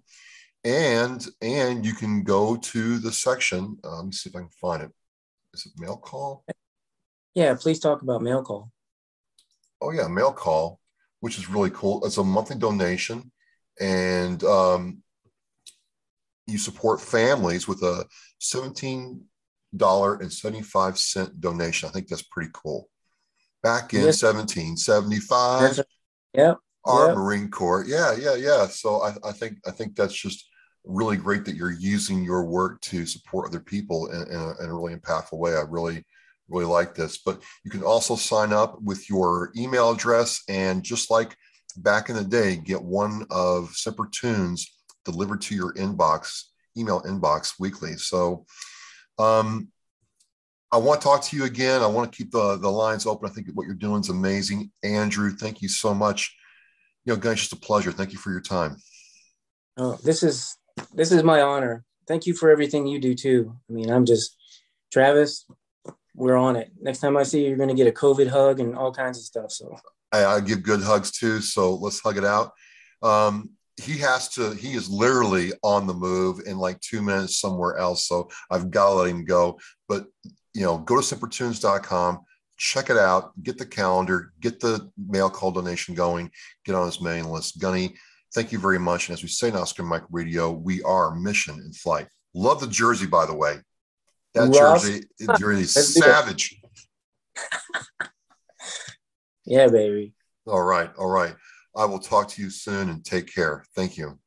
And 0.65 1.25
and 1.43 1.85
you 1.85 1.93
can 1.93 2.25
go 2.25 2.57
to 2.57 2.99
the 2.99 3.13
section. 3.13 3.79
Uh, 3.85 3.97
let 3.97 4.07
me 4.07 4.13
see 4.13 4.31
if 4.31 4.37
I 4.37 4.41
can 4.41 4.49
find 4.49 4.83
it. 4.83 4.91
Is 5.53 5.67
it 5.67 5.73
mail 5.79 5.99
call? 5.99 6.45
Yeah, 7.35 7.55
please 7.55 7.79
talk 7.79 8.03
about 8.03 8.23
mail 8.23 8.43
call. 8.43 8.73
Oh 9.81 9.91
yeah, 9.91 10.09
mail 10.09 10.33
call, 10.33 10.81
which 11.21 11.39
is 11.39 11.49
really 11.49 11.71
cool. 11.71 12.05
It's 12.05 12.19
a 12.19 12.25
monthly 12.25 12.57
donation 12.57 13.31
and 13.81 14.45
um, 14.45 15.03
you 16.47 16.59
support 16.59 17.01
families 17.01 17.67
with 17.67 17.83
a 17.83 18.05
$17.75 18.41 21.41
donation. 21.41 21.89
I 21.89 21.93
think 21.93 22.07
that's 22.09 22.23
pretty 22.23 22.51
cool. 22.53 22.89
Back 23.63 23.95
in 23.95 24.01
yes. 24.01 24.23
1775. 24.23 25.81
Yeah. 26.35 26.55
Our 26.85 27.07
yep. 27.09 27.17
Marine 27.17 27.51
Corps. 27.51 27.87
Yeah, 27.87 28.15
yeah, 28.15 28.35
yeah. 28.35 28.67
So 28.67 29.01
I, 29.01 29.15
I 29.25 29.33
think 29.33 29.57
I 29.67 29.71
think 29.71 29.97
that's 29.97 30.15
just 30.15 30.51
really 30.85 31.17
great 31.17 31.47
that 31.47 31.57
you're 31.57 31.73
using 31.73 32.23
your 32.23 32.45
work 32.45 32.79
to 32.83 33.07
support 33.07 33.49
other 33.49 33.61
people 33.61 34.09
in, 34.09 34.21
in, 34.29 34.37
a, 34.37 34.51
in 34.63 34.69
a 34.69 34.75
really 34.75 34.95
impactful 34.95 35.39
way. 35.39 35.57
I 35.57 35.63
really, 35.63 36.05
really 36.49 36.65
like 36.65 36.95
this. 36.95 37.19
But 37.19 37.43
you 37.65 37.71
can 37.71 37.83
also 37.83 38.17
sign 38.17 38.53
up 38.53 38.81
with 38.83 39.09
your 39.09 39.51
email 39.57 39.91
address 39.91 40.43
and 40.49 40.83
just 40.83 41.11
like 41.11 41.37
back 41.77 42.09
in 42.09 42.17
the 42.17 42.25
day, 42.25 42.57
get 42.57 42.83
one 42.83 43.27
of 43.31 43.71
Semper 43.75 44.09
Tunes 44.11 44.75
delivered 45.05 45.41
to 45.43 45.55
your 45.55 45.75
inbox, 45.75 46.45
email 46.77 47.03
inbox 47.03 47.55
weekly. 47.59 47.97
So 47.97 48.47
um, 49.19 49.69
I 50.73 50.77
want 50.77 51.01
to 51.01 51.05
talk 51.05 51.23
to 51.25 51.37
you 51.37 51.45
again. 51.45 51.83
I 51.83 51.87
want 51.87 52.11
to 52.11 52.17
keep 52.17 52.31
the, 52.31 52.57
the 52.57 52.71
lines 52.71 53.07
open. 53.07 53.29
I 53.29 53.33
think 53.33 53.49
what 53.55 53.67
you're 53.67 53.75
doing 53.75 54.01
is 54.01 54.09
amazing. 54.09 54.71
Andrew, 54.83 55.31
thank 55.31 55.63
you 55.63 55.69
so 55.69 55.95
much. 55.95 56.35
You 57.05 57.13
know, 57.13 57.21
guys, 57.21 57.39
just 57.39 57.53
a 57.53 57.57
pleasure. 57.57 57.93
Thank 57.93 58.13
you 58.13 58.19
for 58.19 58.31
your 58.31 58.41
time. 58.41 58.77
Oh, 59.77 59.99
this 60.03 60.23
is 60.23 60.57
this 60.95 61.13
is 61.13 61.23
my 61.23 61.43
honor. 61.43 61.85
Thank 62.07 62.27
you 62.27 62.35
for 62.35 62.51
everything 62.51 62.87
you 62.87 62.99
do 62.99 63.15
too. 63.15 63.55
I 63.69 63.73
mean, 63.73 63.91
I'm 63.91 64.05
just 64.05 64.37
Travis. 64.93 65.47
We're 66.15 66.37
on 66.37 66.57
it. 66.57 66.71
Next 66.81 67.01
time 67.01 67.17
I 67.17 67.25
see 67.25 67.43
you, 67.43 67.49
you're 67.49 67.57
going 67.57 67.69
to 67.69 67.75
get 67.75 67.89
a 67.89 67.93
COVID 67.93 68.29
hug 68.29 68.61
and 68.61 68.77
all 68.77 68.93
kinds 68.93 69.19
of 69.19 69.25
stuff. 69.25 69.51
So 69.51 69.77
I, 70.13 70.25
I 70.25 70.41
give 70.41 70.63
good 70.63 70.83
hugs 70.83 71.11
too. 71.11 71.41
So 71.41 71.75
let's 71.75 72.01
hug 72.01 72.17
it 72.17 72.25
out. 72.25 72.53
Um, 73.03 73.51
he 73.77 73.99
has 73.99 74.29
to, 74.31 74.55
he 74.55 74.75
is 74.75 74.89
literally 74.89 75.53
on 75.63 75.87
the 75.87 75.95
move 75.95 76.41
in 76.47 76.59
like 76.59 76.81
two 76.81 77.03
minutes 77.03 77.39
somewhere 77.39 77.77
else. 77.77 78.07
So 78.07 78.29
I've 78.51 78.71
got 78.71 78.91
to 78.91 78.95
let 78.95 79.11
him 79.11 79.25
go. 79.25 79.59
But, 79.89 80.07
you 80.55 80.63
know, 80.63 80.79
go 80.79 81.01
to 81.01 81.03
sempertunes.com, 81.03 82.21
check 82.57 82.91
it 82.91 82.97
out, 82.97 83.33
get 83.43 83.59
the 83.59 83.67
calendar, 83.67 84.33
get 84.41 84.61
the 84.61 84.89
mail 85.09 85.29
call 85.29 85.51
donation 85.51 85.97
going, 85.97 86.31
get 86.65 86.77
on 86.77 86.87
his 86.87 87.01
mailing 87.01 87.33
list. 87.33 87.61
Gunny, 87.61 87.95
thank 88.33 88.53
you 88.53 88.61
very 88.61 88.79
much. 88.79 89.09
And 89.09 89.15
as 89.15 89.23
we 89.23 89.29
say 89.29 89.49
in 89.49 89.57
Oscar 89.57 89.83
Mike 89.83 90.05
Radio, 90.11 90.53
we 90.53 90.81
are 90.83 91.17
mission 91.17 91.57
in 91.57 91.73
flight. 91.73 92.07
Love 92.35 92.61
the 92.61 92.69
jersey, 92.69 93.07
by 93.07 93.27
the 93.27 93.35
way. 93.35 93.59
That 94.35 94.53
jersey, 94.53 95.05
jersey 95.39 95.65
savage. 95.65 96.61
Yeah, 99.47 99.69
baby. 99.69 100.15
All 100.47 100.63
right. 100.63 100.91
All 100.97 101.09
right. 101.09 101.35
I 101.77 101.85
will 101.85 101.99
talk 101.99 102.29
to 102.29 102.43
you 102.43 102.49
soon 102.49 102.89
and 102.89 103.05
take 103.05 103.33
care. 103.33 103.63
Thank 103.77 103.99
you. 103.99 104.19